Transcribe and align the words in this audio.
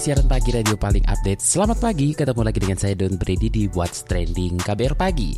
Siaran 0.00 0.24
pagi 0.24 0.48
radio 0.48 0.80
paling 0.80 1.04
update. 1.12 1.44
Selamat 1.44 1.76
pagi, 1.76 2.16
ketemu 2.16 2.40
lagi 2.40 2.56
dengan 2.56 2.80
saya 2.80 2.96
Don 2.96 3.20
Brady 3.20 3.52
di 3.52 3.68
What's 3.68 4.00
Trending 4.08 4.56
KBR 4.56 4.96
Pagi. 4.96 5.36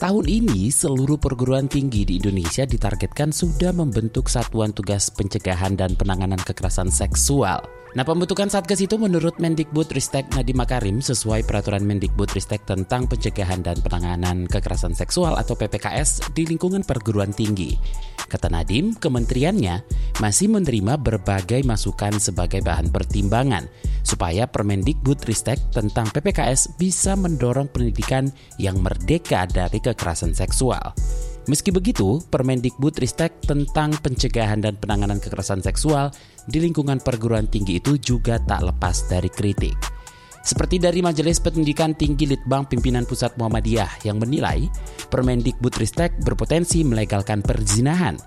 Tahun 0.00 0.24
ini, 0.24 0.72
seluruh 0.72 1.20
perguruan 1.20 1.68
tinggi 1.68 2.08
di 2.08 2.16
Indonesia 2.16 2.64
ditargetkan 2.64 3.36
sudah 3.36 3.76
membentuk 3.76 4.32
satuan 4.32 4.72
tugas 4.72 5.12
pencegahan 5.12 5.76
dan 5.76 5.92
penanganan 5.92 6.40
kekerasan 6.40 6.88
seksual. 6.88 7.68
Nah, 7.92 8.00
pembentukan 8.08 8.48
Satgas 8.48 8.80
itu 8.80 8.96
menurut 8.96 9.36
Mendikbud 9.36 9.92
Ristek 9.92 10.24
Nadiem 10.32 10.56
Makarim 10.56 11.04
sesuai 11.04 11.44
peraturan 11.44 11.84
Mendikbud 11.84 12.32
Ristek 12.32 12.64
tentang 12.64 13.04
pencegahan 13.04 13.60
dan 13.60 13.76
penanganan 13.84 14.48
kekerasan 14.48 14.96
seksual 14.96 15.36
atau 15.36 15.52
PPKS 15.52 16.32
di 16.32 16.48
lingkungan 16.48 16.80
perguruan 16.80 17.36
tinggi. 17.36 17.76
Kata 18.32 18.48
Nadiem, 18.48 18.96
kementeriannya 18.96 19.84
masih 20.24 20.48
menerima 20.48 20.96
berbagai 20.96 21.60
masukan 21.68 22.16
sebagai 22.16 22.64
bahan 22.64 22.88
pertimbangan 22.88 23.68
supaya 24.00 24.48
Permendikbud 24.48 25.20
Ristek 25.28 25.60
tentang 25.68 26.08
PPKS 26.08 26.80
bisa 26.80 27.12
mendorong 27.12 27.68
pendidikan 27.68 28.32
yang 28.56 28.80
merdeka 28.80 29.44
dari 29.44 29.84
kekerasan 29.84 30.32
seksual. 30.32 30.96
Meski 31.44 31.68
begitu, 31.68 32.24
Permendikbud 32.32 32.96
Ristek 32.96 33.36
tentang 33.44 33.92
pencegahan 34.00 34.64
dan 34.64 34.80
penanganan 34.80 35.20
kekerasan 35.20 35.60
seksual 35.60 36.08
di 36.48 36.64
lingkungan 36.64 37.04
perguruan 37.04 37.44
tinggi 37.52 37.84
itu 37.84 38.00
juga 38.00 38.40
tak 38.40 38.64
lepas 38.64 39.12
dari 39.12 39.28
kritik. 39.28 39.76
Seperti 40.42 40.82
dari 40.82 40.98
Majelis 40.98 41.38
Pendidikan 41.38 41.94
Tinggi 41.94 42.26
Litbang 42.26 42.66
Pimpinan 42.66 43.06
Pusat 43.06 43.38
Muhammadiyah 43.38 44.02
yang 44.02 44.18
menilai 44.18 44.66
Permendikbud 45.06 45.70
Ristek 45.78 46.18
berpotensi 46.18 46.82
melegalkan 46.82 47.46
perzinahan 47.46 48.18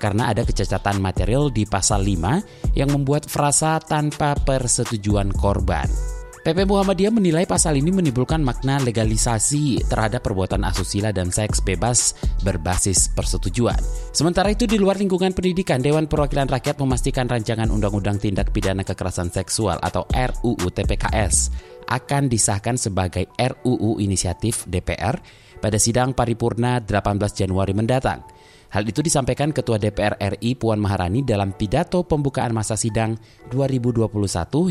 karena 0.00 0.32
ada 0.32 0.46
kecacatan 0.46 0.96
material 1.02 1.52
di 1.52 1.68
pasal 1.68 2.06
5 2.06 2.72
yang 2.78 2.88
membuat 2.88 3.28
frasa 3.28 3.76
tanpa 3.82 4.32
persetujuan 4.38 5.34
korban. 5.34 6.17
PP 6.48 6.64
Muhammadiyah 6.64 7.12
menilai 7.12 7.44
pasal 7.44 7.76
ini 7.76 7.92
menimbulkan 7.92 8.40
makna 8.40 8.80
legalisasi 8.80 9.84
terhadap 9.84 10.24
perbuatan 10.24 10.64
asusila 10.64 11.12
dan 11.12 11.28
seks 11.28 11.60
bebas 11.60 12.16
berbasis 12.40 13.12
persetujuan. 13.12 13.76
Sementara 14.16 14.48
itu 14.48 14.64
di 14.64 14.80
luar 14.80 14.96
lingkungan 14.96 15.36
pendidikan, 15.36 15.84
Dewan 15.84 16.08
Perwakilan 16.08 16.48
Rakyat 16.48 16.80
memastikan 16.80 17.28
rancangan 17.28 17.68
Undang-Undang 17.68 18.24
Tindak 18.24 18.48
Pidana 18.48 18.80
Kekerasan 18.80 19.28
Seksual 19.28 19.76
atau 19.84 20.08
RUU 20.08 20.72
TPKS 20.72 21.52
akan 21.84 22.32
disahkan 22.32 22.80
sebagai 22.80 23.28
RUU 23.36 24.00
inisiatif 24.00 24.64
DPR 24.64 25.20
pada 25.60 25.76
sidang 25.76 26.16
paripurna 26.16 26.80
18 26.80 27.44
Januari 27.44 27.76
mendatang. 27.76 28.24
Hal 28.72 28.88
itu 28.88 29.04
disampaikan 29.04 29.52
Ketua 29.52 29.76
DPR 29.76 30.16
RI 30.16 30.56
Puan 30.56 30.80
Maharani 30.80 31.20
dalam 31.20 31.52
pidato 31.52 32.08
pembukaan 32.08 32.56
masa 32.56 32.72
sidang 32.72 33.20
2021 33.52 34.08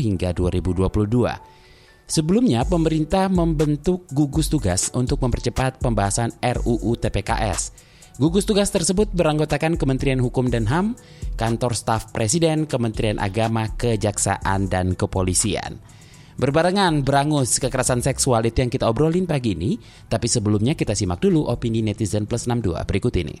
hingga 0.02 0.34
2022. 0.34 1.57
Sebelumnya, 2.08 2.64
pemerintah 2.64 3.28
membentuk 3.28 4.08
gugus 4.08 4.48
tugas 4.48 4.88
untuk 4.96 5.20
mempercepat 5.20 5.76
pembahasan 5.76 6.32
RUU 6.40 6.96
TPKS. 6.96 7.84
Gugus 8.16 8.48
tugas 8.48 8.72
tersebut 8.72 9.12
beranggotakan 9.12 9.76
Kementerian 9.76 10.16
Hukum 10.16 10.48
dan 10.48 10.64
HAM, 10.64 10.96
Kantor 11.36 11.76
Staf 11.76 12.08
Presiden, 12.16 12.64
Kementerian 12.64 13.20
Agama, 13.20 13.68
Kejaksaan, 13.76 14.72
dan 14.72 14.96
Kepolisian. 14.96 15.76
Berbarengan 16.40 17.04
berangus 17.04 17.60
kekerasan 17.60 18.00
seksual 18.00 18.40
itu 18.48 18.64
yang 18.64 18.72
kita 18.72 18.88
obrolin 18.88 19.28
pagi 19.28 19.52
ini, 19.52 19.76
tapi 20.08 20.32
sebelumnya 20.32 20.72
kita 20.72 20.96
simak 20.96 21.20
dulu 21.20 21.44
opini 21.44 21.84
netizen 21.84 22.24
plus 22.24 22.48
62 22.48 22.88
berikut 22.88 23.14
ini. 23.20 23.36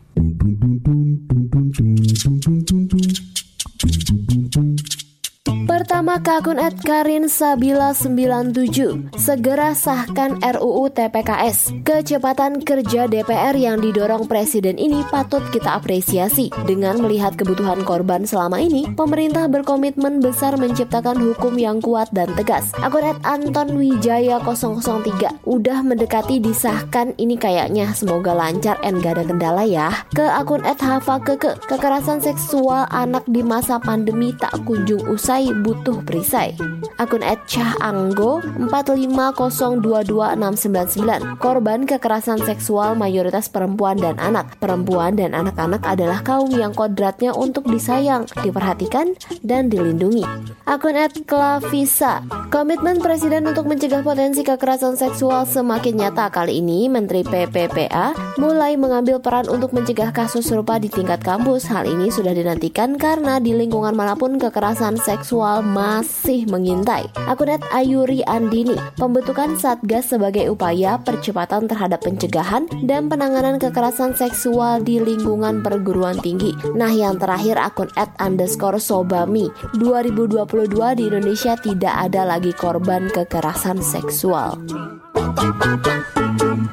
Pertama 5.68 6.16
ke 6.24 6.32
akun 6.32 6.56
Karin 6.80 7.28
Sabila 7.28 7.92
97 7.92 9.12
Segera 9.20 9.76
sahkan 9.76 10.40
RUU 10.40 10.88
TPKS 10.88 11.84
Kecepatan 11.84 12.64
kerja 12.64 13.04
DPR 13.04 13.52
yang 13.52 13.76
didorong 13.76 14.24
Presiden 14.24 14.80
ini 14.80 15.04
patut 15.12 15.44
kita 15.52 15.76
apresiasi. 15.76 16.48
Dengan 16.64 17.04
melihat 17.04 17.36
kebutuhan 17.36 17.84
korban 17.84 18.24
selama 18.24 18.56
ini 18.64 18.88
Pemerintah 18.96 19.44
berkomitmen 19.52 20.24
besar 20.24 20.56
menciptakan 20.56 21.20
hukum 21.20 21.60
yang 21.60 21.84
kuat 21.84 22.08
dan 22.16 22.32
tegas. 22.32 22.72
Akun 22.80 23.04
Anton 23.28 23.76
Wijaya 23.76 24.40
003 24.40 25.44
Udah 25.44 25.84
mendekati 25.84 26.40
disahkan 26.40 27.12
ini 27.20 27.36
kayaknya 27.36 27.92
Semoga 27.92 28.32
lancar 28.32 28.80
and 28.80 29.04
gak 29.04 29.20
ada 29.20 29.28
kendala 29.28 29.68
ya. 29.68 29.92
Ke 30.16 30.32
akun 30.32 30.64
Hafa 30.64 31.20
Keke 31.20 31.60
Kekerasan 31.68 32.24
seksual 32.24 32.88
anak 32.88 33.28
di 33.28 33.44
masa 33.44 33.76
pandemi 33.76 34.32
tak 34.32 34.56
kunjung 34.64 35.04
usai 35.12 35.57
butuh 35.62 36.02
perisai. 36.06 36.54
Akun 36.98 37.22
@cahanggo 37.22 38.42
4502269. 38.70 41.38
Korban 41.38 41.86
kekerasan 41.86 42.42
seksual 42.42 42.98
mayoritas 42.98 43.46
perempuan 43.46 43.94
dan 43.98 44.18
anak. 44.18 44.58
Perempuan 44.58 45.14
dan 45.14 45.34
anak-anak 45.34 45.86
adalah 45.86 46.22
kaum 46.26 46.50
yang 46.50 46.74
kodratnya 46.74 47.30
untuk 47.34 47.64
disayang, 47.70 48.26
diperhatikan, 48.42 49.14
dan 49.46 49.70
dilindungi. 49.70 50.26
Akun 50.66 50.98
@klavisa. 51.26 52.22
Komitmen 52.48 52.98
Presiden 52.98 53.46
untuk 53.46 53.70
mencegah 53.70 54.02
potensi 54.02 54.42
kekerasan 54.42 54.98
seksual 54.98 55.46
semakin 55.46 56.02
nyata 56.02 56.34
kali 56.34 56.58
ini. 56.60 56.90
Menteri 56.90 57.22
PPPA 57.22 58.12
mulai 58.40 58.74
mengambil 58.74 59.22
peran 59.22 59.46
untuk 59.46 59.70
mencegah 59.76 60.10
kasus 60.10 60.50
serupa 60.50 60.82
di 60.82 60.90
tingkat 60.90 61.22
kampus. 61.22 61.70
Hal 61.70 61.86
ini 61.86 62.10
sudah 62.10 62.34
dinantikan 62.34 62.98
karena 62.98 63.38
di 63.38 63.54
lingkungan 63.54 63.94
mana 63.94 64.18
pun 64.18 64.34
kekerasan 64.40 64.98
seksual 65.00 65.47
masih 65.64 66.44
mengintai. 66.46 67.08
Akunet 67.26 67.64
Ayuri 67.72 68.20
Andini, 68.28 68.76
pembentukan 69.00 69.56
Satgas 69.56 70.12
sebagai 70.12 70.52
upaya 70.52 71.00
percepatan 71.00 71.64
terhadap 71.64 72.04
pencegahan 72.04 72.68
dan 72.84 73.08
penanganan 73.08 73.56
kekerasan 73.56 74.12
seksual 74.12 74.84
di 74.84 75.00
lingkungan 75.00 75.64
perguruan 75.64 76.20
tinggi. 76.20 76.52
Nah 76.76 76.92
yang 76.92 77.16
terakhir 77.16 77.56
akun 77.56 77.88
at 77.96 78.12
underscore 78.20 78.76
Sobami, 78.76 79.48
2022 79.80 80.98
di 80.98 81.02
Indonesia 81.08 81.56
tidak 81.56 81.94
ada 82.12 82.28
lagi 82.28 82.52
korban 82.52 83.08
kekerasan 83.08 83.80
seksual. 83.80 84.60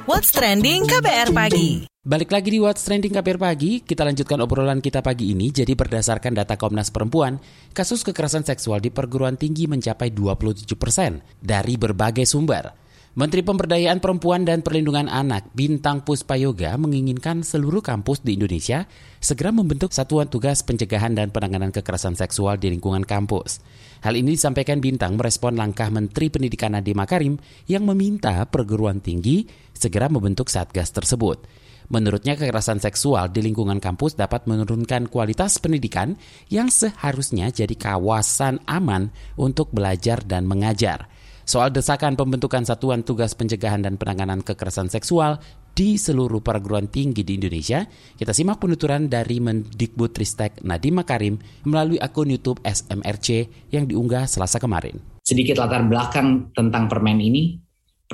What's 0.06 0.36
Trending 0.36 0.86
KBR 0.86 1.32
Pagi 1.32 1.95
Balik 2.06 2.38
lagi 2.38 2.54
di 2.54 2.62
What's 2.62 2.86
Trending 2.86 3.18
KBR 3.18 3.42
Pagi, 3.42 3.82
kita 3.82 4.06
lanjutkan 4.06 4.38
obrolan 4.38 4.78
kita 4.78 5.02
pagi 5.02 5.34
ini. 5.34 5.50
Jadi 5.50 5.74
berdasarkan 5.74 6.38
data 6.38 6.54
Komnas 6.54 6.94
Perempuan, 6.94 7.42
kasus 7.74 8.06
kekerasan 8.06 8.46
seksual 8.46 8.78
di 8.78 8.94
perguruan 8.94 9.34
tinggi 9.42 9.66
mencapai 9.66 10.14
27 10.14 10.70
persen 10.78 11.26
dari 11.42 11.82
berbagai 11.82 12.30
sumber. 12.30 12.78
Menteri 13.18 13.42
Pemberdayaan 13.42 14.06
Perempuan 14.06 14.46
dan 14.46 14.62
Perlindungan 14.62 15.10
Anak 15.10 15.50
Bintang 15.58 16.06
Puspayoga 16.06 16.78
menginginkan 16.78 17.42
seluruh 17.42 17.82
kampus 17.82 18.22
di 18.22 18.38
Indonesia 18.38 18.86
segera 19.18 19.50
membentuk 19.50 19.90
satuan 19.90 20.30
tugas 20.30 20.62
pencegahan 20.62 21.18
dan 21.18 21.34
penanganan 21.34 21.74
kekerasan 21.74 22.14
seksual 22.14 22.62
di 22.62 22.70
lingkungan 22.70 23.02
kampus. 23.02 23.66
Hal 24.06 24.14
ini 24.14 24.38
disampaikan 24.38 24.78
Bintang 24.78 25.18
merespon 25.18 25.58
langkah 25.58 25.90
Menteri 25.90 26.30
Pendidikan 26.30 26.78
Nadiem 26.78 27.02
Makarim 27.02 27.42
yang 27.66 27.82
meminta 27.82 28.46
perguruan 28.46 29.02
tinggi 29.02 29.50
segera 29.74 30.06
membentuk 30.06 30.54
satgas 30.54 30.94
tersebut. 30.94 31.65
Menurutnya 31.90 32.34
kekerasan 32.34 32.82
seksual 32.82 33.30
di 33.30 33.46
lingkungan 33.46 33.78
kampus 33.78 34.18
dapat 34.18 34.50
menurunkan 34.50 35.10
kualitas 35.10 35.62
pendidikan 35.62 36.18
yang 36.50 36.74
seharusnya 36.74 37.54
jadi 37.54 37.74
kawasan 37.78 38.62
aman 38.66 39.14
untuk 39.38 39.70
belajar 39.70 40.26
dan 40.26 40.50
mengajar. 40.50 41.06
Soal 41.46 41.70
desakan 41.70 42.18
pembentukan 42.18 42.66
satuan 42.66 43.06
tugas 43.06 43.38
pencegahan 43.38 43.86
dan 43.86 44.02
penanganan 44.02 44.42
kekerasan 44.42 44.90
seksual 44.90 45.38
di 45.76 46.00
seluruh 46.00 46.42
perguruan 46.42 46.90
tinggi 46.90 47.22
di 47.22 47.38
Indonesia, 47.38 47.86
kita 48.16 48.32
simak 48.34 48.64
penuturan 48.64 49.12
dari 49.12 49.44
Mendikbud 49.44 50.16
Ristek 50.16 50.64
Nadiem 50.66 51.04
Makarim 51.04 51.36
melalui 51.68 52.00
akun 52.02 52.32
YouTube 52.32 52.64
SMRC 52.66 53.46
yang 53.76 53.86
diunggah 53.86 54.26
selasa 54.26 54.58
kemarin. 54.58 54.98
Sedikit 55.22 55.62
latar 55.62 55.84
belakang 55.86 56.50
tentang 56.56 56.88
permen 56.88 57.20
ini, 57.20 57.60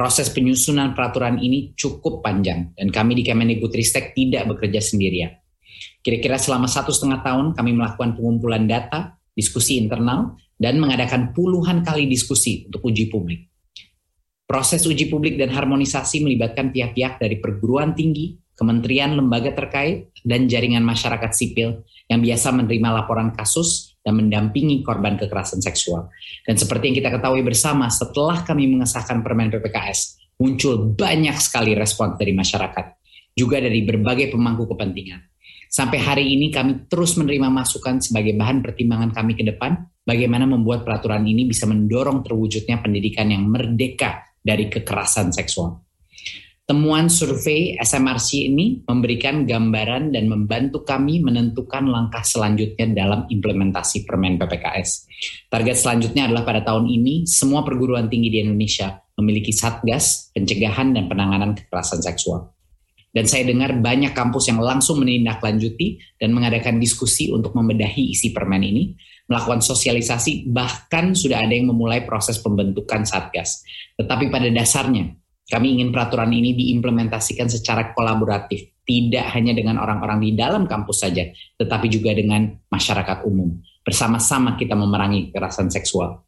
proses 0.02 0.34
penyusunan 0.34 0.98
peraturan 0.98 1.38
ini 1.38 1.78
cukup 1.78 2.26
panjang 2.26 2.74
dan 2.74 2.90
kami 2.90 3.14
di 3.14 3.22
Kemendikbudristek 3.22 4.18
tidak 4.18 4.50
bekerja 4.50 4.82
sendirian. 4.82 5.30
Kira-kira 6.02 6.42
selama 6.42 6.66
satu 6.66 6.90
setengah 6.90 7.22
tahun 7.22 7.54
kami 7.54 7.78
melakukan 7.78 8.18
pengumpulan 8.18 8.66
data, 8.66 9.14
diskusi 9.38 9.78
internal, 9.78 10.42
dan 10.58 10.82
mengadakan 10.82 11.38
puluhan 11.38 11.86
kali 11.86 12.10
diskusi 12.10 12.66
untuk 12.66 12.82
uji 12.90 13.14
publik. 13.14 13.46
Proses 14.50 14.82
uji 14.90 15.06
publik 15.06 15.38
dan 15.38 15.54
harmonisasi 15.54 16.26
melibatkan 16.26 16.74
pihak-pihak 16.74 17.22
dari 17.22 17.38
perguruan 17.38 17.94
tinggi, 17.94 18.42
kementerian, 18.58 19.14
lembaga 19.14 19.54
terkait, 19.54 20.10
dan 20.26 20.50
jaringan 20.50 20.82
masyarakat 20.82 21.30
sipil 21.30 21.86
yang 22.10 22.26
biasa 22.26 22.50
menerima 22.50 22.90
laporan 22.90 23.38
kasus 23.38 23.91
dan 24.02 24.18
mendampingi 24.18 24.82
korban 24.82 25.18
kekerasan 25.18 25.62
seksual. 25.62 26.10
Dan 26.46 26.58
seperti 26.58 26.92
yang 26.92 26.98
kita 26.98 27.10
ketahui 27.14 27.46
bersama, 27.46 27.88
setelah 27.88 28.42
kami 28.42 28.66
mengesahkan 28.70 29.22
permen 29.22 29.54
PPKS, 29.54 30.22
muncul 30.42 30.98
banyak 30.98 31.38
sekali 31.38 31.78
respon 31.78 32.18
dari 32.18 32.34
masyarakat, 32.34 32.86
juga 33.38 33.62
dari 33.62 33.86
berbagai 33.86 34.34
pemangku 34.34 34.66
kepentingan. 34.66 35.22
Sampai 35.72 36.04
hari 36.04 36.36
ini 36.36 36.52
kami 36.52 36.92
terus 36.92 37.16
menerima 37.16 37.48
masukan 37.48 38.04
sebagai 38.04 38.36
bahan 38.36 38.60
pertimbangan 38.60 39.16
kami 39.16 39.40
ke 39.40 39.48
depan 39.48 39.80
bagaimana 40.04 40.44
membuat 40.44 40.84
peraturan 40.84 41.24
ini 41.24 41.48
bisa 41.48 41.64
mendorong 41.64 42.28
terwujudnya 42.28 42.84
pendidikan 42.84 43.32
yang 43.32 43.48
merdeka 43.48 44.28
dari 44.44 44.68
kekerasan 44.68 45.32
seksual. 45.32 45.80
Temuan 46.72 47.12
survei 47.12 47.76
SMRC 47.76 48.48
ini 48.48 48.80
memberikan 48.88 49.44
gambaran 49.44 50.16
dan 50.16 50.32
membantu 50.32 50.88
kami 50.88 51.20
menentukan 51.20 51.84
langkah 51.84 52.24
selanjutnya 52.24 52.88
dalam 52.96 53.28
implementasi 53.28 54.08
permen 54.08 54.40
PPKS. 54.40 55.04
Target 55.52 55.76
selanjutnya 55.76 56.32
adalah 56.32 56.48
pada 56.48 56.64
tahun 56.64 56.88
ini 56.88 57.28
semua 57.28 57.68
perguruan 57.68 58.08
tinggi 58.08 58.32
di 58.32 58.40
Indonesia 58.40 59.04
memiliki 59.20 59.52
satgas 59.52 60.32
pencegahan 60.32 60.96
dan 60.96 61.12
penanganan 61.12 61.60
kekerasan 61.60 62.00
seksual. 62.00 62.56
Dan 63.12 63.28
saya 63.28 63.44
dengar 63.44 63.76
banyak 63.76 64.16
kampus 64.16 64.48
yang 64.48 64.64
langsung 64.64 65.04
menindaklanjuti 65.04 66.00
dan 66.24 66.32
mengadakan 66.32 66.80
diskusi 66.80 67.36
untuk 67.36 67.52
membedahi 67.52 68.16
isi 68.16 68.32
permen 68.32 68.64
ini, 68.64 68.96
melakukan 69.28 69.60
sosialisasi, 69.60 70.48
bahkan 70.48 71.12
sudah 71.12 71.44
ada 71.44 71.52
yang 71.52 71.68
memulai 71.68 72.08
proses 72.08 72.40
pembentukan 72.40 73.04
satgas. 73.04 73.68
Tetapi 74.00 74.32
pada 74.32 74.48
dasarnya, 74.48 75.20
kami 75.52 75.76
ingin 75.76 75.92
peraturan 75.92 76.32
ini 76.32 76.56
diimplementasikan 76.56 77.52
secara 77.52 77.92
kolaboratif, 77.92 78.72
tidak 78.88 79.28
hanya 79.36 79.52
dengan 79.52 79.84
orang-orang 79.84 80.24
di 80.24 80.32
dalam 80.32 80.64
kampus 80.64 81.04
saja, 81.04 81.28
tetapi 81.60 81.92
juga 81.92 82.16
dengan 82.16 82.48
masyarakat 82.72 83.28
umum. 83.28 83.60
Bersama-sama 83.84 84.56
kita 84.56 84.80
memerangi 84.80 85.28
kekerasan 85.28 85.68
seksual 85.68 86.24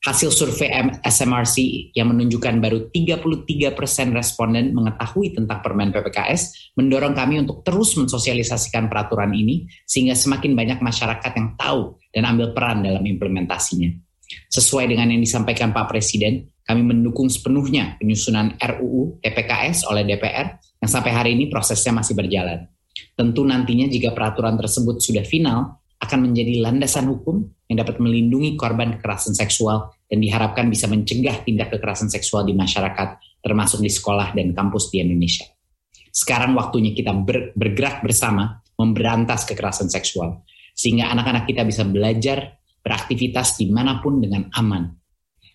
hasil 0.00 0.32
survei 0.32 0.72
SMRC 1.04 1.56
yang 1.92 2.08
menunjukkan 2.08 2.56
baru 2.56 2.88
33 2.88 3.76
persen 3.76 4.16
responden 4.16 4.72
mengetahui 4.72 5.36
tentang 5.36 5.60
permen 5.60 5.92
PPKS 5.92 6.72
mendorong 6.80 7.12
kami 7.12 7.44
untuk 7.44 7.60
terus 7.60 7.92
mensosialisasikan 8.00 8.88
peraturan 8.88 9.36
ini 9.36 9.68
sehingga 9.84 10.16
semakin 10.16 10.56
banyak 10.56 10.78
masyarakat 10.80 11.32
yang 11.36 11.48
tahu 11.60 12.00
dan 12.16 12.24
ambil 12.24 12.56
peran 12.56 12.80
dalam 12.80 13.04
implementasinya. 13.04 13.92
Sesuai 14.48 14.88
dengan 14.88 15.10
yang 15.10 15.20
disampaikan 15.20 15.74
Pak 15.74 15.90
Presiden, 15.90 16.48
kami 16.70 16.86
mendukung 16.86 17.26
sepenuhnya 17.26 17.98
penyusunan 17.98 18.54
RUU 18.54 19.18
TPKS 19.18 19.90
oleh 19.90 20.06
DPR 20.06 20.54
yang 20.78 20.86
sampai 20.86 21.10
hari 21.10 21.34
ini 21.34 21.50
prosesnya 21.50 21.90
masih 21.90 22.14
berjalan. 22.14 22.70
Tentu 23.18 23.42
nantinya 23.42 23.90
jika 23.90 24.14
peraturan 24.14 24.54
tersebut 24.54 25.02
sudah 25.02 25.26
final, 25.26 25.82
akan 25.98 26.30
menjadi 26.30 26.62
landasan 26.62 27.10
hukum 27.10 27.42
yang 27.66 27.82
dapat 27.82 27.98
melindungi 27.98 28.54
korban 28.54 28.94
kekerasan 28.96 29.34
seksual 29.34 29.90
dan 30.06 30.22
diharapkan 30.22 30.70
bisa 30.70 30.86
mencegah 30.86 31.42
tindak 31.42 31.74
kekerasan 31.74 32.06
seksual 32.06 32.46
di 32.46 32.54
masyarakat, 32.54 33.18
termasuk 33.42 33.82
di 33.82 33.90
sekolah 33.90 34.30
dan 34.32 34.54
kampus 34.54 34.94
di 34.94 35.02
Indonesia. 35.02 35.50
Sekarang 36.14 36.54
waktunya 36.54 36.94
kita 36.94 37.10
ber, 37.18 37.50
bergerak 37.58 38.06
bersama 38.06 38.62
memberantas 38.78 39.42
kekerasan 39.42 39.90
seksual, 39.90 40.46
sehingga 40.72 41.10
anak-anak 41.10 41.50
kita 41.50 41.66
bisa 41.66 41.82
belajar, 41.82 42.62
beraktivitas 42.80 43.58
di 43.58 43.68
mana 43.68 43.98
pun 43.98 44.22
dengan 44.22 44.46
aman. 44.54 44.99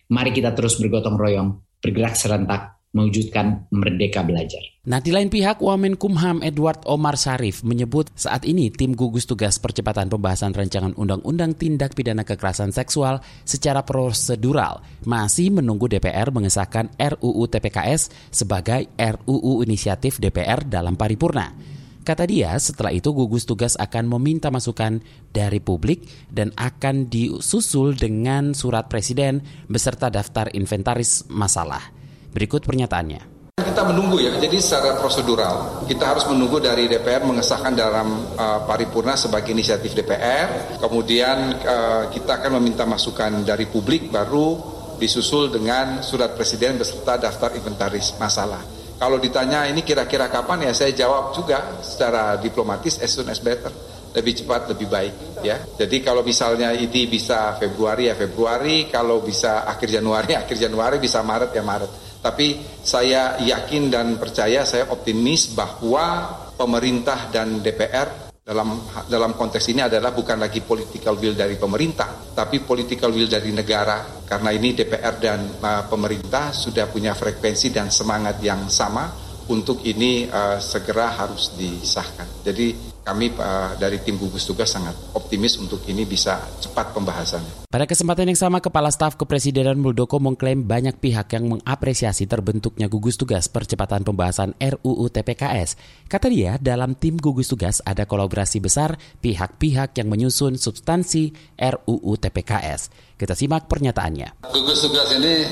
Mari 0.06 0.30
kita 0.30 0.54
terus 0.54 0.78
bergotong 0.78 1.18
royong, 1.18 1.58
bergerak 1.82 2.14
serentak, 2.14 2.76
mewujudkan 2.96 3.68
merdeka 3.74 4.24
belajar. 4.24 4.62
Nah, 4.88 5.02
di 5.04 5.12
lain 5.12 5.28
pihak, 5.28 5.60
Wamenkumham 5.60 6.40
Edward 6.40 6.86
Omar 6.88 7.20
Sarif 7.20 7.60
menyebut 7.60 8.08
saat 8.16 8.48
ini 8.48 8.72
tim 8.72 8.96
gugus 8.96 9.28
tugas 9.28 9.60
percepatan 9.60 10.08
pembahasan 10.08 10.56
rancangan 10.56 10.96
undang-undang 10.96 11.52
tindak 11.58 11.92
pidana 11.92 12.24
kekerasan 12.24 12.72
seksual 12.72 13.20
secara 13.44 13.84
prosedural 13.84 14.80
masih 15.04 15.52
menunggu 15.52 15.90
DPR 15.90 16.32
mengesahkan 16.32 16.88
RUU 16.96 17.44
TPKS 17.50 18.32
sebagai 18.32 18.88
RUU 18.96 19.60
inisiatif 19.66 20.16
DPR 20.16 20.64
dalam 20.64 20.96
paripurna. 20.96 21.75
Kata 22.06 22.22
dia, 22.22 22.54
setelah 22.62 22.94
itu 22.94 23.10
gugus 23.10 23.50
tugas 23.50 23.74
akan 23.74 24.06
meminta 24.06 24.46
masukan 24.46 25.02
dari 25.34 25.58
publik 25.58 26.06
dan 26.30 26.54
akan 26.54 27.10
disusul 27.10 27.98
dengan 27.98 28.54
surat 28.54 28.86
presiden 28.86 29.42
beserta 29.66 30.06
daftar 30.06 30.46
inventaris 30.54 31.26
masalah. 31.26 31.82
Berikut 32.30 32.62
pernyataannya. 32.62 33.50
Kita 33.58 33.82
menunggu 33.90 34.22
ya, 34.22 34.38
jadi 34.38 34.54
secara 34.62 35.02
prosedural 35.02 35.82
kita 35.90 36.14
harus 36.14 36.30
menunggu 36.30 36.62
dari 36.62 36.86
DPR 36.86 37.26
mengesahkan 37.26 37.74
dalam 37.74 38.38
uh, 38.38 38.62
paripurna 38.62 39.18
sebagai 39.18 39.50
inisiatif 39.50 39.90
DPR, 39.98 40.78
kemudian 40.78 41.58
uh, 41.58 42.06
kita 42.14 42.38
akan 42.38 42.62
meminta 42.62 42.86
masukan 42.86 43.42
dari 43.42 43.66
publik 43.66 44.14
baru 44.14 44.62
disusul 45.02 45.50
dengan 45.50 46.06
surat 46.06 46.38
presiden 46.38 46.78
beserta 46.78 47.18
daftar 47.18 47.50
inventaris 47.58 48.14
masalah. 48.22 48.85
Kalau 48.96 49.20
ditanya 49.20 49.68
ini 49.68 49.84
kira-kira 49.84 50.32
kapan 50.32 50.68
ya 50.68 50.72
saya 50.72 50.92
jawab 50.96 51.36
juga 51.36 51.80
secara 51.84 52.40
diplomatis 52.40 52.96
as 53.04 53.12
soon 53.12 53.28
as 53.28 53.44
better 53.44 53.68
lebih 54.16 54.32
cepat 54.32 54.72
lebih 54.72 54.88
baik 54.88 55.14
ya. 55.44 55.60
Jadi 55.76 56.00
kalau 56.00 56.24
misalnya 56.24 56.72
ini 56.72 57.04
bisa 57.04 57.52
Februari 57.60 58.08
ya 58.08 58.16
Februari, 58.16 58.88
kalau 58.88 59.20
bisa 59.20 59.68
akhir 59.68 59.92
Januari 59.92 60.32
akhir 60.42 60.56
Januari, 60.56 60.96
bisa 60.96 61.20
Maret 61.20 61.52
ya 61.52 61.60
Maret. 61.60 61.92
Tapi 62.24 62.56
saya 62.80 63.36
yakin 63.38 63.92
dan 63.92 64.16
percaya, 64.16 64.64
saya 64.64 64.88
optimis 64.88 65.52
bahwa 65.52 66.32
pemerintah 66.56 67.28
dan 67.28 67.60
DPR 67.60 68.25
dalam 68.46 68.78
dalam 69.10 69.34
konteks 69.34 69.74
ini 69.74 69.82
adalah 69.82 70.14
bukan 70.14 70.38
lagi 70.38 70.62
political 70.62 71.18
will 71.18 71.34
dari 71.34 71.58
pemerintah, 71.58 72.30
tapi 72.30 72.62
political 72.62 73.10
will 73.10 73.26
dari 73.26 73.50
negara. 73.50 74.22
Karena 74.22 74.54
ini 74.54 74.70
DPR 74.70 75.18
dan 75.18 75.58
uh, 75.58 75.82
pemerintah 75.90 76.54
sudah 76.54 76.86
punya 76.86 77.10
frekuensi 77.18 77.74
dan 77.74 77.90
semangat 77.90 78.38
yang 78.38 78.70
sama 78.70 79.25
untuk 79.46 79.82
ini 79.86 80.26
uh, 80.26 80.58
segera 80.58 81.14
harus 81.14 81.54
disahkan. 81.54 82.26
Jadi 82.42 82.96
kami 83.06 83.30
uh, 83.38 83.78
dari 83.78 84.02
tim 84.02 84.18
gugus 84.18 84.42
tugas 84.42 84.74
sangat 84.74 84.98
optimis 85.14 85.62
untuk 85.62 85.78
ini 85.86 86.02
bisa 86.02 86.42
cepat 86.58 86.90
pembahasannya. 86.90 87.70
Pada 87.70 87.86
kesempatan 87.86 88.34
yang 88.34 88.40
sama, 88.40 88.58
Kepala 88.58 88.90
Staf 88.90 89.14
Kepresidenan 89.14 89.78
Muldoko 89.78 90.18
mengklaim 90.18 90.66
banyak 90.66 90.98
pihak 90.98 91.30
yang 91.38 91.46
mengapresiasi 91.46 92.26
terbentuknya 92.26 92.90
gugus 92.90 93.14
tugas 93.14 93.46
percepatan 93.46 94.02
pembahasan 94.02 94.58
RUU 94.58 95.06
TPKS. 95.06 95.78
Kata 96.10 96.26
dia, 96.26 96.58
dalam 96.58 96.98
tim 96.98 97.14
gugus 97.14 97.46
tugas 97.46 97.78
ada 97.86 98.10
kolaborasi 98.10 98.58
besar 98.58 98.98
pihak-pihak 99.22 99.94
yang 100.02 100.10
menyusun 100.10 100.58
substansi 100.58 101.30
RUU 101.54 102.12
TPKS. 102.18 103.14
Kita 103.14 103.38
simak 103.38 103.70
pernyataannya. 103.70 104.42
Gugus 104.50 104.82
tugas 104.82 105.14
ini 105.14 105.46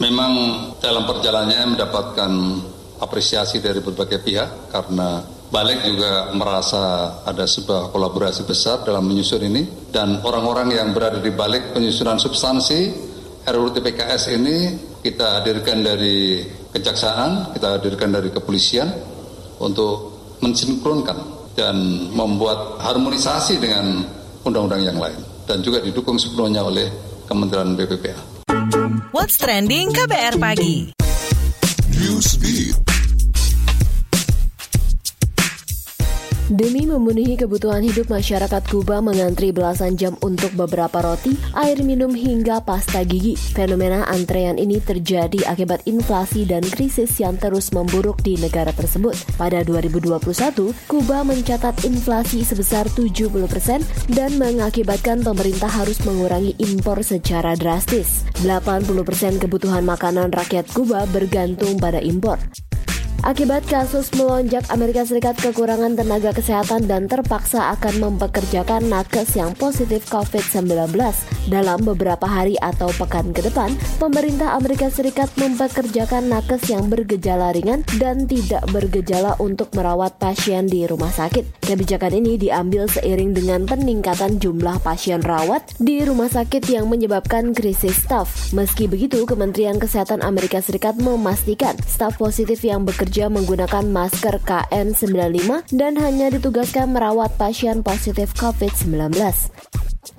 memang 0.00 0.32
dalam 0.80 1.04
perjalanannya 1.04 1.76
mendapatkan 1.76 2.30
apresiasi 3.04 3.60
dari 3.60 3.84
berbagai 3.84 4.24
pihak 4.24 4.72
karena 4.72 5.20
Balik 5.54 5.86
juga 5.86 6.34
merasa 6.34 7.14
ada 7.22 7.46
sebuah 7.46 7.94
kolaborasi 7.94 8.42
besar 8.42 8.82
dalam 8.82 9.06
menyusun 9.06 9.38
ini 9.38 9.62
dan 9.94 10.18
orang-orang 10.26 10.74
yang 10.74 10.90
berada 10.90 11.22
di 11.22 11.30
balik 11.30 11.70
penyusunan 11.70 12.18
substansi 12.18 12.90
RUU 13.46 13.70
TPKS 13.70 14.34
ini 14.34 14.56
kita 14.98 15.38
hadirkan 15.38 15.86
dari 15.86 16.42
kejaksaan, 16.74 17.54
kita 17.54 17.78
hadirkan 17.78 18.10
dari 18.10 18.34
kepolisian 18.34 18.88
untuk 19.62 20.18
mensinkronkan 20.42 21.22
dan 21.54 21.76
membuat 22.10 22.82
harmonisasi 22.82 23.62
dengan 23.62 24.02
undang-undang 24.42 24.82
yang 24.82 24.98
lain 24.98 25.22
dan 25.46 25.62
juga 25.62 25.78
didukung 25.86 26.18
sepenuhnya 26.18 26.66
oleh 26.66 26.90
Kementerian 27.30 27.78
BPPA. 27.78 28.18
What's 29.14 29.38
trending 29.38 29.94
KBR 29.94 30.34
pagi? 30.42 30.90
Newsbeat. 31.94 32.93
Demi 36.54 36.86
memenuhi 36.86 37.34
kebutuhan 37.34 37.82
hidup 37.82 38.14
masyarakat 38.14 38.62
Kuba 38.70 39.02
mengantri 39.02 39.50
belasan 39.50 39.98
jam 39.98 40.14
untuk 40.22 40.54
beberapa 40.54 41.02
roti, 41.02 41.34
air 41.58 41.82
minum 41.82 42.14
hingga 42.14 42.62
pasta 42.62 43.02
gigi. 43.02 43.34
Fenomena 43.34 44.06
antrean 44.06 44.54
ini 44.54 44.78
terjadi 44.78 45.50
akibat 45.50 45.82
inflasi 45.90 46.46
dan 46.46 46.62
krisis 46.62 47.10
yang 47.18 47.34
terus 47.42 47.74
memburuk 47.74 48.22
di 48.22 48.38
negara 48.38 48.70
tersebut. 48.70 49.18
Pada 49.34 49.66
2021, 49.66 50.70
Kuba 50.86 51.26
mencatat 51.26 51.82
inflasi 51.90 52.46
sebesar 52.46 52.86
70% 52.86 54.14
dan 54.14 54.30
mengakibatkan 54.38 55.26
pemerintah 55.26 55.66
harus 55.66 55.98
mengurangi 56.06 56.54
impor 56.62 57.02
secara 57.02 57.58
drastis. 57.58 58.22
80% 58.46 59.42
kebutuhan 59.42 59.82
makanan 59.82 60.30
rakyat 60.30 60.70
Kuba 60.70 61.02
bergantung 61.10 61.82
pada 61.82 61.98
impor. 61.98 62.38
Akibat 63.24 63.64
kasus 63.64 64.12
melonjak, 64.20 64.68
Amerika 64.68 65.00
Serikat 65.00 65.40
kekurangan 65.40 65.96
tenaga 65.96 66.36
kesehatan 66.36 66.84
dan 66.84 67.08
terpaksa 67.08 67.72
akan 67.72 68.04
mempekerjakan 68.04 68.84
nakes 68.92 69.32
yang 69.40 69.56
positif 69.56 70.04
COVID-19. 70.12 70.92
Dalam 71.48 71.80
beberapa 71.88 72.28
hari 72.28 72.60
atau 72.60 72.92
pekan 72.92 73.32
ke 73.32 73.40
depan, 73.48 73.72
pemerintah 73.96 74.52
Amerika 74.52 74.92
Serikat 74.92 75.32
mempekerjakan 75.40 76.28
nakes 76.28 76.68
yang 76.68 76.92
bergejala 76.92 77.56
ringan 77.56 77.80
dan 77.96 78.28
tidak 78.28 78.60
bergejala 78.68 79.40
untuk 79.40 79.72
merawat 79.72 80.20
pasien 80.20 80.68
di 80.68 80.84
rumah 80.84 81.08
sakit. 81.08 81.64
Kebijakan 81.64 82.20
ini 82.20 82.36
diambil 82.36 82.84
seiring 82.92 83.32
dengan 83.32 83.64
peningkatan 83.64 84.36
jumlah 84.36 84.84
pasien 84.84 85.24
rawat 85.24 85.64
di 85.80 86.04
rumah 86.04 86.28
sakit 86.28 86.60
yang 86.68 86.92
menyebabkan 86.92 87.56
krisis 87.56 88.04
staf. 88.04 88.52
Meski 88.52 88.84
begitu, 88.84 89.24
Kementerian 89.24 89.80
Kesehatan 89.80 90.20
Amerika 90.20 90.60
Serikat 90.60 91.00
memastikan 91.00 91.72
staf 91.88 92.20
positif 92.20 92.60
yang 92.60 92.84
bekerja 92.84 93.13
bekerja 93.14 93.30
menggunakan 93.30 93.86
masker 93.94 94.42
KN95 94.42 95.70
dan 95.70 95.94
hanya 96.02 96.34
ditugaskan 96.34 96.98
merawat 96.98 97.30
pasien 97.38 97.86
positif 97.86 98.34
COVID-19. 98.34 99.14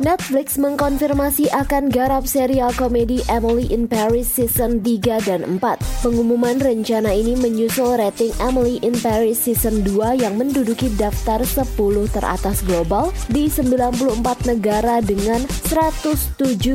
Netflix 0.01 0.57
mengkonfirmasi 0.57 1.53
akan 1.53 1.93
garap 1.93 2.25
serial 2.25 2.73
komedi 2.73 3.21
Emily 3.29 3.69
in 3.69 3.85
Paris 3.85 4.25
season 4.25 4.81
3 4.81 5.21
dan 5.21 5.45
4. 5.45 5.61
Pengumuman 6.01 6.57
rencana 6.57 7.13
ini 7.13 7.37
menyusul 7.37 7.93
rating 8.01 8.33
Emily 8.41 8.81
in 8.81 8.97
Paris 8.97 9.37
season 9.45 9.85
2 9.85 10.25
yang 10.25 10.41
menduduki 10.41 10.89
daftar 10.97 11.45
10 11.45 11.77
teratas 12.09 12.65
global 12.65 13.13
di 13.29 13.45
94 13.45 14.49
negara 14.49 15.05
dengan 15.05 15.45
107,6 15.69 16.65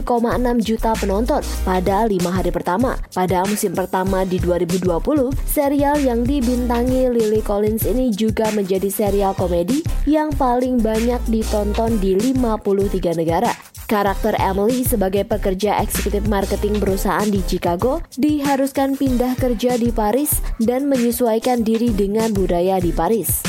juta 0.63 0.95
penonton 0.95 1.43
pada 1.67 2.07
5 2.07 2.15
hari 2.31 2.55
pertama. 2.55 2.95
Pada 3.11 3.43
musim 3.43 3.75
pertama 3.75 4.23
di 4.23 4.39
2020, 4.39 5.35
serial 5.51 5.99
yang 5.99 6.23
dibintangi 6.23 7.11
Lily 7.11 7.43
Collins 7.43 7.83
ini 7.91 8.15
juga 8.15 8.55
menjadi 8.55 8.87
serial 8.87 9.35
komedi 9.35 9.83
yang 10.07 10.31
paling 10.39 10.79
banyak 10.79 11.19
ditonton 11.27 11.99
di 11.99 12.15
53 12.15 13.00
tiga 13.01 13.17
negara. 13.17 13.51
Karakter 13.89 14.39
Emily 14.39 14.87
sebagai 14.87 15.27
pekerja 15.27 15.81
eksekutif 15.83 16.23
marketing 16.31 16.79
perusahaan 16.79 17.27
di 17.27 17.43
Chicago 17.43 18.05
diharuskan 18.15 18.95
pindah 18.95 19.35
kerja 19.35 19.75
di 19.81 19.91
Paris 19.91 20.39
dan 20.63 20.87
menyesuaikan 20.87 21.67
diri 21.67 21.91
dengan 21.91 22.31
budaya 22.31 22.79
di 22.79 22.95
Paris. 22.95 23.43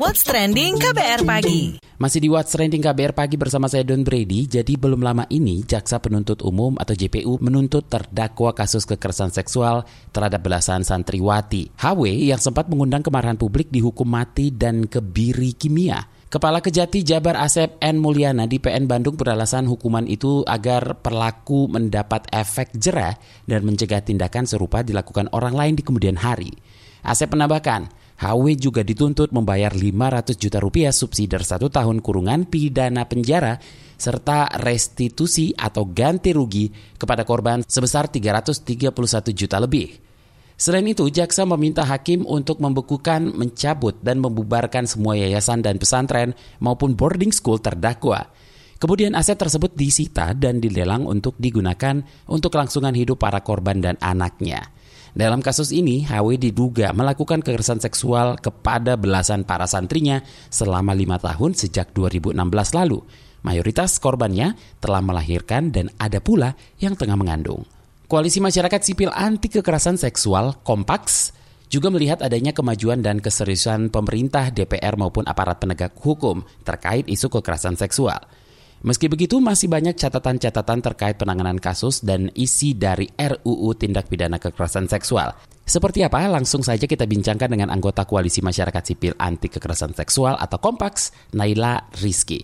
What's 0.00 0.24
Trending 0.24 0.80
KBR 0.80 1.28
Pagi. 1.28 1.76
Masih 2.00 2.24
di 2.24 2.32
What's 2.32 2.56
Trending 2.56 2.80
KBR 2.80 3.12
Pagi 3.12 3.36
bersama 3.36 3.68
saya 3.68 3.84
Don 3.84 4.00
Brady. 4.00 4.48
Jadi 4.48 4.80
belum 4.80 5.04
lama 5.04 5.28
ini 5.28 5.60
Jaksa 5.60 6.00
Penuntut 6.00 6.40
Umum 6.40 6.72
atau 6.80 6.96
JPU 6.96 7.36
menuntut 7.44 7.84
terdakwa 7.84 8.56
kasus 8.56 8.88
kekerasan 8.88 9.28
seksual 9.28 9.84
terhadap 10.08 10.40
belasan 10.40 10.88
santriwati. 10.88 11.76
HW 11.76 12.32
yang 12.32 12.40
sempat 12.40 12.72
mengundang 12.72 13.04
kemarahan 13.04 13.36
publik 13.36 13.68
dihukum 13.68 14.08
mati 14.08 14.48
dan 14.48 14.88
kebiri 14.88 15.52
kimia. 15.52 16.00
Kepala 16.32 16.64
Kejati 16.64 17.04
Jabar 17.04 17.36
Asep 17.36 17.76
N. 17.84 18.00
Mulyana 18.00 18.48
di 18.48 18.56
PN 18.56 18.88
Bandung 18.88 19.20
beralasan 19.20 19.68
hukuman 19.68 20.08
itu 20.08 20.40
agar 20.48 20.96
pelaku 21.04 21.68
mendapat 21.68 22.24
efek 22.32 22.72
jerah 22.72 23.20
dan 23.44 23.68
mencegah 23.68 24.00
tindakan 24.00 24.48
serupa 24.48 24.80
dilakukan 24.80 25.28
orang 25.36 25.52
lain 25.52 25.74
di 25.76 25.84
kemudian 25.84 26.16
hari. 26.16 26.56
Asep 27.00 27.32
menambahkan, 27.32 28.09
HW 28.20 28.52
juga 28.60 28.84
dituntut 28.84 29.32
membayar 29.32 29.72
500 29.72 30.36
juta 30.36 30.60
rupiah 30.60 30.92
subsidi 30.92 31.40
satu 31.40 31.72
tahun 31.72 32.04
kurungan 32.04 32.44
pidana 32.44 33.08
penjara 33.08 33.56
serta 33.96 34.60
restitusi 34.60 35.56
atau 35.56 35.88
ganti 35.88 36.36
rugi 36.36 36.68
kepada 37.00 37.24
korban 37.24 37.64
sebesar 37.64 38.12
331 38.12 39.32
juta 39.32 39.56
lebih. 39.56 39.88
Selain 40.60 40.84
itu, 40.84 41.08
jaksa 41.08 41.48
meminta 41.48 41.88
hakim 41.88 42.28
untuk 42.28 42.60
membekukan, 42.60 43.32
mencabut, 43.32 43.96
dan 44.04 44.20
membubarkan 44.20 44.84
semua 44.84 45.16
yayasan 45.16 45.64
dan 45.64 45.80
pesantren 45.80 46.36
maupun 46.60 46.92
boarding 46.92 47.32
school 47.32 47.56
terdakwa. 47.56 48.28
Kemudian 48.76 49.16
aset 49.16 49.40
tersebut 49.40 49.72
disita 49.72 50.36
dan 50.36 50.60
dilelang 50.60 51.08
untuk 51.08 51.40
digunakan 51.40 52.04
untuk 52.28 52.52
kelangsungan 52.52 52.92
hidup 52.92 53.16
para 53.16 53.40
korban 53.40 53.80
dan 53.80 53.96
anaknya. 54.04 54.68
Dalam 55.10 55.42
kasus 55.42 55.74
ini, 55.74 56.06
HW 56.06 56.38
diduga 56.38 56.94
melakukan 56.94 57.42
kekerasan 57.42 57.82
seksual 57.82 58.38
kepada 58.38 58.94
belasan 58.94 59.42
para 59.42 59.66
santrinya 59.66 60.22
selama 60.48 60.94
lima 60.94 61.18
tahun 61.18 61.58
sejak 61.58 61.90
2016 61.92 62.38
lalu. 62.78 63.02
Mayoritas 63.40 63.96
korbannya 63.98 64.54
telah 64.78 65.00
melahirkan 65.00 65.72
dan 65.72 65.88
ada 65.96 66.20
pula 66.20 66.54
yang 66.78 66.94
tengah 66.94 67.16
mengandung. 67.16 67.64
Koalisi 68.06 68.42
Masyarakat 68.42 68.80
Sipil 68.82 69.10
Anti 69.10 69.48
Kekerasan 69.48 69.96
Seksual, 69.96 70.58
Kompaks, 70.66 71.32
juga 71.70 71.86
melihat 71.94 72.18
adanya 72.26 72.50
kemajuan 72.50 72.98
dan 72.98 73.22
keseriusan 73.22 73.94
pemerintah, 73.94 74.50
DPR 74.50 74.98
maupun 74.98 75.22
aparat 75.30 75.62
penegak 75.62 75.94
hukum 76.02 76.42
terkait 76.66 77.06
isu 77.06 77.30
kekerasan 77.30 77.78
seksual. 77.78 78.18
Meski 78.80 79.12
begitu, 79.12 79.44
masih 79.44 79.68
banyak 79.68 79.92
catatan-catatan 79.92 80.80
terkait 80.80 81.20
penanganan 81.20 81.60
kasus 81.60 82.00
dan 82.00 82.32
isi 82.32 82.72
dari 82.72 83.12
RUU 83.12 83.76
Tindak 83.76 84.08
Pidana 84.08 84.40
Kekerasan 84.40 84.88
Seksual. 84.88 85.36
Seperti 85.68 86.00
apa? 86.00 86.24
Langsung 86.24 86.64
saja 86.64 86.88
kita 86.88 87.04
bincangkan 87.04 87.52
dengan 87.52 87.68
anggota 87.68 88.08
Koalisi 88.08 88.40
Masyarakat 88.40 88.80
Sipil 88.80 89.12
Anti 89.20 89.52
Kekerasan 89.52 89.92
Seksual 89.92 90.40
atau 90.40 90.56
Kompaks, 90.56 91.12
Naila 91.36 91.92
Rizky. 92.00 92.40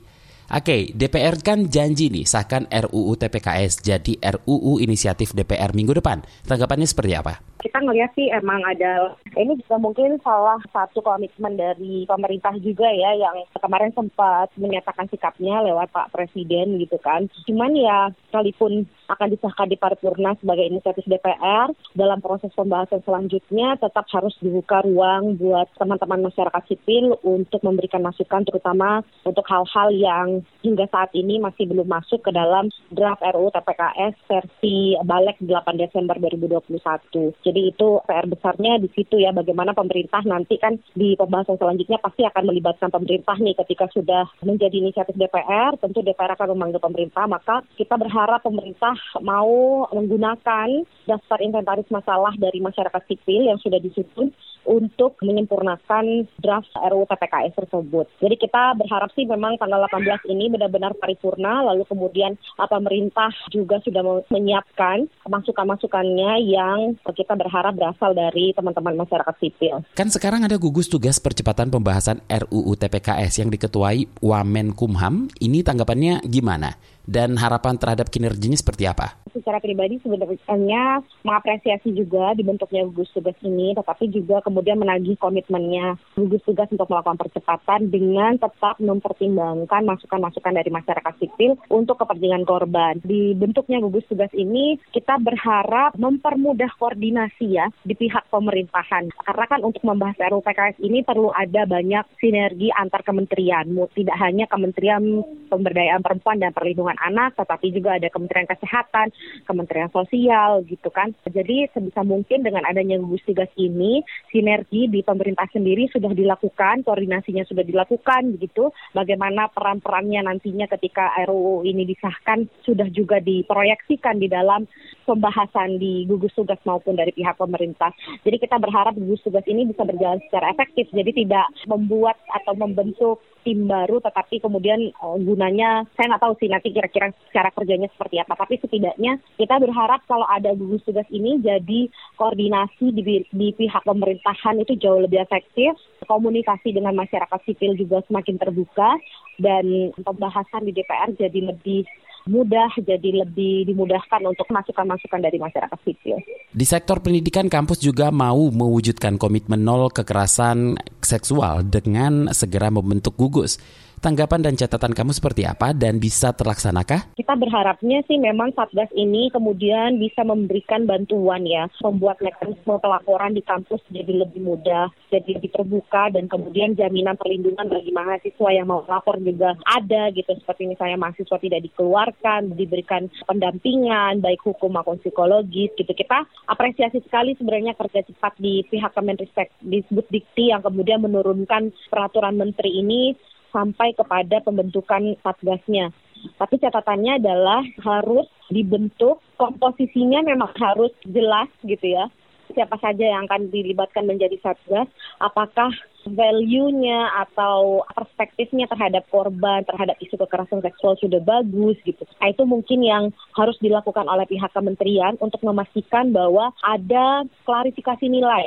Oke, 0.46 0.92
DPR 0.92 1.40
kan 1.40 1.72
janji 1.72 2.12
nih 2.12 2.22
sahkan 2.22 2.68
RUU 2.68 3.16
TPKS 3.16 3.80
jadi 3.80 4.14
RUU 4.38 4.78
inisiatif 4.78 5.32
DPR 5.32 5.72
minggu 5.72 5.96
depan. 5.96 6.20
Tanggapannya 6.44 6.86
seperti 6.86 7.16
apa? 7.16 7.40
Kita 7.66 7.82
ngelihat 7.82 8.14
sih 8.14 8.30
emang 8.30 8.62
ada 8.62 9.18
ini 9.34 9.58
juga 9.58 9.82
mungkin 9.82 10.22
salah 10.22 10.62
satu 10.70 11.02
komitmen 11.02 11.58
dari 11.58 12.06
pemerintah 12.06 12.54
juga 12.62 12.86
ya 12.86 13.10
yang 13.18 13.42
kemarin 13.58 13.90
sempat 13.90 14.54
menyatakan 14.54 15.10
sikapnya 15.10 15.66
lewat 15.66 15.90
Pak 15.90 16.14
Presiden 16.14 16.78
gitu 16.78 16.94
kan. 17.02 17.26
Cuman 17.50 17.74
ya 17.74 18.14
sekalipun 18.30 18.86
akan 19.10 19.28
disahkan 19.34 19.66
di 19.66 19.74
paripurna 19.78 20.38
sebagai 20.38 20.66
inisiatif 20.66 21.10
DPR 21.10 21.74
dalam 21.98 22.22
proses 22.22 22.54
pembahasan 22.54 23.02
selanjutnya 23.02 23.74
tetap 23.82 24.06
harus 24.14 24.34
dibuka 24.38 24.86
ruang 24.86 25.34
buat 25.34 25.66
teman-teman 25.74 26.30
masyarakat 26.30 26.62
sipil 26.70 27.18
untuk 27.26 27.62
memberikan 27.66 28.02
masukan 28.02 28.46
terutama 28.46 29.02
untuk 29.26 29.46
hal-hal 29.50 29.88
yang 29.90 30.28
hingga 30.62 30.86
saat 30.90 31.10
ini 31.18 31.42
masih 31.42 31.66
belum 31.66 31.86
masuk 31.86 32.22
ke 32.22 32.30
dalam 32.30 32.70
draft 32.94 33.22
RUU 33.22 33.50
TPKS 33.50 34.14
versi 34.26 34.94
balik 35.02 35.38
8 35.42 35.82
Desember 35.82 36.18
2021. 36.18 37.34
Jadi 37.42 37.55
itu 37.60 38.00
PR 38.04 38.26
besarnya 38.28 38.76
di 38.80 38.88
situ 38.92 39.20
ya 39.20 39.32
bagaimana 39.32 39.72
pemerintah 39.72 40.20
nanti 40.28 40.60
kan 40.60 40.76
di 40.92 41.16
pembahasan 41.16 41.56
selanjutnya 41.56 41.96
pasti 42.00 42.26
akan 42.28 42.44
melibatkan 42.48 42.92
pemerintah 42.92 43.36
nih 43.40 43.56
ketika 43.64 43.88
sudah 43.92 44.28
menjadi 44.44 44.76
inisiatif 44.76 45.16
DPR, 45.16 45.80
tentu 45.80 46.04
DPR 46.04 46.36
akan 46.36 46.52
memanggil 46.56 46.80
pemerintah, 46.82 47.24
maka 47.24 47.64
kita 47.80 47.96
berharap 47.96 48.44
pemerintah 48.44 48.94
mau 49.24 49.86
menggunakan 49.94 50.84
daftar 51.06 51.38
inventaris 51.40 51.88
masalah 51.88 52.34
dari 52.36 52.60
masyarakat 52.60 53.02
sipil 53.08 53.48
yang 53.48 53.58
sudah 53.62 53.80
disusun 53.80 54.34
untuk 54.66 55.16
menyempurnakan 55.22 56.26
draft 56.42 56.70
RUU 56.74 57.06
TPKS 57.06 57.54
tersebut. 57.64 58.06
Jadi 58.20 58.34
kita 58.36 58.74
berharap 58.74 59.14
sih 59.14 59.24
memang 59.24 59.56
tanggal 59.56 59.86
18 59.88 60.26
ini 60.28 60.50
benar-benar 60.50 60.98
paripurna, 60.98 61.62
lalu 61.62 61.86
kemudian 61.86 62.34
pemerintah 62.58 63.30
juga 63.54 63.78
sudah 63.86 64.02
menyiapkan 64.28 65.06
masukan-masukannya 65.30 66.42
yang 66.44 66.98
kita 67.02 67.38
berharap 67.38 67.78
berasal 67.78 68.12
dari 68.12 68.52
teman-teman 68.52 69.06
masyarakat 69.06 69.34
sipil. 69.38 69.86
Kan 69.94 70.10
sekarang 70.10 70.42
ada 70.42 70.58
gugus 70.58 70.90
tugas 70.90 71.22
percepatan 71.22 71.70
pembahasan 71.70 72.20
RUU 72.26 72.74
TPKS 72.74 73.40
yang 73.40 73.48
diketuai 73.54 74.20
Wamenkumham. 74.20 75.30
Ini 75.38 75.62
tanggapannya 75.62 76.26
gimana? 76.26 76.74
Dan 77.06 77.38
harapan 77.38 77.78
terhadap 77.78 78.10
kinerjanya 78.10 78.58
seperti 78.58 78.84
apa? 78.90 79.14
Secara 79.30 79.62
pribadi 79.62 80.02
sebenarnya 80.02 81.06
mengapresiasi 81.22 81.94
juga 81.94 82.34
dibentuknya 82.34 82.82
gugus 82.90 83.12
tugas 83.14 83.38
ini, 83.46 83.78
tetapi 83.78 84.10
juga 84.10 84.42
kemudian 84.42 84.80
menagih 84.80 85.14
komitmennya 85.22 85.94
gugus 86.18 86.42
tugas 86.42 86.66
untuk 86.74 86.90
melakukan 86.90 87.20
percepatan 87.20 87.94
dengan 87.94 88.34
tetap 88.42 88.80
mempertimbangkan 88.82 89.86
masukan-masukan 89.86 90.56
dari 90.56 90.70
masyarakat 90.72 91.14
sipil 91.22 91.54
untuk 91.70 92.00
kepentingan 92.02 92.42
korban. 92.42 92.98
Dibentuknya 93.06 93.78
gugus 93.78 94.08
tugas 94.10 94.32
ini 94.34 94.80
kita 94.90 95.22
berharap 95.22 95.94
mempermudah 95.94 96.74
koordinasi 96.80 97.54
ya 97.54 97.70
di 97.86 97.94
pihak 97.94 98.26
pemerintahan. 98.34 99.14
Karena 99.22 99.44
kan 99.46 99.60
untuk 99.62 99.86
membahas 99.86 100.18
RUU 100.26 100.42
PKS 100.42 100.82
ini 100.82 101.06
perlu 101.06 101.30
ada 101.30 101.68
banyak 101.68 102.02
sinergi 102.18 102.74
antar 102.74 103.06
kementerian, 103.06 103.68
tidak 103.94 104.16
hanya 104.18 104.48
Kementerian 104.56 105.20
Pemberdayaan 105.46 106.02
Perempuan 106.02 106.42
dan 106.42 106.50
Perlindungan 106.52 106.98
Anak, 106.98 107.38
tetapi 107.38 107.70
juga 107.70 107.96
ada 107.96 108.10
Kementerian 108.10 108.50
Kesehatan, 108.50 109.14
Kementerian 109.46 109.90
Sosial 109.94 110.66
gitu 110.66 110.90
kan. 110.90 111.14
Jadi 111.26 111.70
sebisa 111.70 112.02
mungkin 112.02 112.42
dengan 112.42 112.66
adanya 112.66 112.98
gugus 112.98 113.22
tugas 113.22 113.50
ini, 113.56 114.02
sinergi 114.30 114.90
di 114.90 115.00
pemerintah 115.06 115.46
sendiri 115.50 115.86
sudah 115.90 116.12
dilakukan, 116.12 116.82
koordinasinya 116.82 117.46
sudah 117.46 117.62
dilakukan 117.62 118.36
begitu. 118.36 118.70
Bagaimana 118.92 119.48
peran-perannya 119.50 120.26
nantinya 120.26 120.66
ketika 120.66 121.14
RUU 121.26 121.62
ini 121.64 121.86
disahkan 121.86 122.50
sudah 122.66 122.90
juga 122.90 123.22
diproyeksikan 123.22 124.18
di 124.18 124.28
dalam 124.28 124.66
pembahasan 125.06 125.78
di 125.78 126.04
gugus 126.10 126.34
tugas 126.34 126.58
maupun 126.66 126.98
dari 126.98 127.14
pihak 127.14 127.38
pemerintah. 127.38 127.94
Jadi 128.26 128.36
kita 128.42 128.58
berharap 128.58 128.98
gugus 128.98 129.22
tugas 129.22 129.46
ini 129.46 129.70
bisa 129.70 129.86
berjalan 129.86 130.18
secara 130.26 130.50
efektif, 130.50 130.90
jadi 130.90 131.10
tidak 131.14 131.46
membuat 131.70 132.18
atau 132.34 132.54
membentuk 132.58 133.22
tim 133.46 133.70
baru 133.70 134.02
tetapi 134.02 134.42
kemudian 134.42 134.90
uh, 134.98 135.14
gunanya 135.22 135.86
saya 135.94 136.10
nggak 136.10 136.22
tahu 136.26 136.34
sih 136.42 136.50
nanti 136.50 136.74
kira-kira 136.74 137.14
cara 137.30 137.54
kerjanya 137.54 137.86
seperti 137.94 138.18
apa. 138.18 138.34
Tapi 138.34 138.58
setidaknya 138.58 139.22
kita 139.38 139.62
berharap 139.62 140.02
kalau 140.10 140.26
ada 140.26 140.50
gugus 140.58 140.82
tugas 140.82 141.06
ini 141.14 141.38
jadi 141.38 141.86
koordinasi 142.18 142.90
di, 142.90 143.22
di 143.30 143.48
pihak 143.54 143.86
pemerintahan 143.86 144.58
itu 144.58 144.74
jauh 144.82 144.98
lebih 144.98 145.22
efektif 145.22 145.78
komunikasi 146.10 146.74
dengan 146.74 146.98
masyarakat 146.98 147.38
sipil 147.46 147.78
juga 147.78 148.02
semakin 148.10 148.34
terbuka 148.42 148.98
dan 149.38 149.94
pembahasan 150.02 150.66
di 150.66 150.74
DPR 150.74 151.14
jadi 151.14 151.54
lebih 151.54 151.86
mudah, 152.26 152.70
jadi 152.82 153.24
lebih 153.24 153.70
dimudahkan 153.70 154.20
untuk 154.26 154.50
masukan-masukan 154.50 155.20
dari 155.22 155.38
masyarakat 155.38 155.78
sipil. 155.86 156.18
Di 156.50 156.66
sektor 156.66 156.98
pendidikan, 156.98 157.46
kampus 157.46 157.80
juga 157.80 158.10
mau 158.10 158.50
mewujudkan 158.50 159.16
komitmen 159.16 159.62
nol 159.62 159.88
kekerasan 159.94 160.74
seksual 161.00 161.62
dengan 161.66 162.30
segera 162.34 162.68
membentuk 162.68 163.14
gugus. 163.14 163.58
Tanggapan 163.96 164.44
dan 164.44 164.54
catatan 164.60 164.92
kamu 164.92 165.16
seperti 165.16 165.48
apa 165.48 165.72
dan 165.72 165.96
bisa 165.96 166.28
terlaksanakah? 166.36 167.16
Kita 167.16 167.32
berharapnya 167.32 168.04
sih 168.04 168.20
memang 168.20 168.52
Satgas 168.52 168.92
ini 168.92 169.32
kemudian 169.32 169.96
bisa 169.96 170.20
memberikan 170.20 170.84
bantuan 170.84 171.48
ya, 171.48 171.64
membuat 171.80 172.20
mekanisme 172.20 172.76
pelaporan 172.76 173.32
di 173.32 173.40
kampus 173.40 173.80
jadi 173.88 174.24
lebih 174.26 174.44
mudah, 174.44 174.92
jadi 175.08 175.40
lebih 175.40 175.48
terbuka 175.48 176.12
dan 176.12 176.28
kemudian 176.28 176.76
jaminan 176.76 177.16
perlindungan 177.16 177.72
bagi 177.72 177.88
mahasiswa 177.90 178.48
yang 178.52 178.68
mau 178.68 178.84
lapor 178.84 179.16
juga 179.16 179.56
ada 179.64 180.12
gitu. 180.12 180.28
Seperti 180.44 180.68
misalnya 180.68 181.00
mahasiswa 181.00 181.36
tidak 181.40 181.64
dikeluarkan, 181.64 182.52
diberikan 182.52 183.08
pendampingan 183.24 184.20
baik 184.20 184.44
hukum 184.44 184.76
maupun 184.76 185.00
psikologis 185.00 185.72
gitu. 185.72 185.88
Kita 185.88 186.28
apresiasi 186.52 187.00
sekali 187.00 187.32
sebenarnya 187.40 187.72
kerja 187.72 188.04
cepat 188.04 188.36
di 188.36 188.60
pihak 188.68 188.92
Kemenristek 188.92 189.56
disebut 189.64 190.06
Dikti 190.12 190.52
yang 190.52 190.60
kemudian 190.60 191.00
menurunkan 191.00 191.72
peraturan 191.88 192.36
menteri 192.36 192.84
ini 192.84 193.16
sampai 193.50 193.94
kepada 193.96 194.42
pembentukan 194.42 195.16
satgasnya. 195.22 195.90
Tapi 196.36 196.58
catatannya 196.58 197.22
adalah 197.22 197.62
harus 197.84 198.26
dibentuk, 198.50 199.20
komposisinya 199.36 200.24
memang 200.24 200.50
harus 200.58 200.90
jelas 201.06 201.50
gitu 201.62 201.86
ya. 201.92 202.08
Siapa 202.46 202.78
saja 202.78 203.02
yang 203.02 203.26
akan 203.26 203.50
dilibatkan 203.50 204.06
menjadi 204.06 204.38
satgas, 204.38 204.86
apakah 205.18 205.74
value-nya 206.06 207.26
atau 207.26 207.82
perspektifnya 207.90 208.70
terhadap 208.70 209.02
korban, 209.10 209.66
terhadap 209.66 209.98
isu 209.98 210.14
kekerasan 210.14 210.62
seksual 210.62 210.94
sudah 211.02 211.18
bagus 211.18 211.74
gitu. 211.82 212.06
Nah, 212.22 212.30
itu 212.30 212.46
mungkin 212.46 212.86
yang 212.86 213.10
harus 213.34 213.58
dilakukan 213.58 214.06
oleh 214.06 214.30
pihak 214.30 214.54
kementerian 214.54 215.18
untuk 215.18 215.42
memastikan 215.42 216.14
bahwa 216.14 216.54
ada 216.62 217.26
klarifikasi 217.42 218.06
nilai 218.06 218.46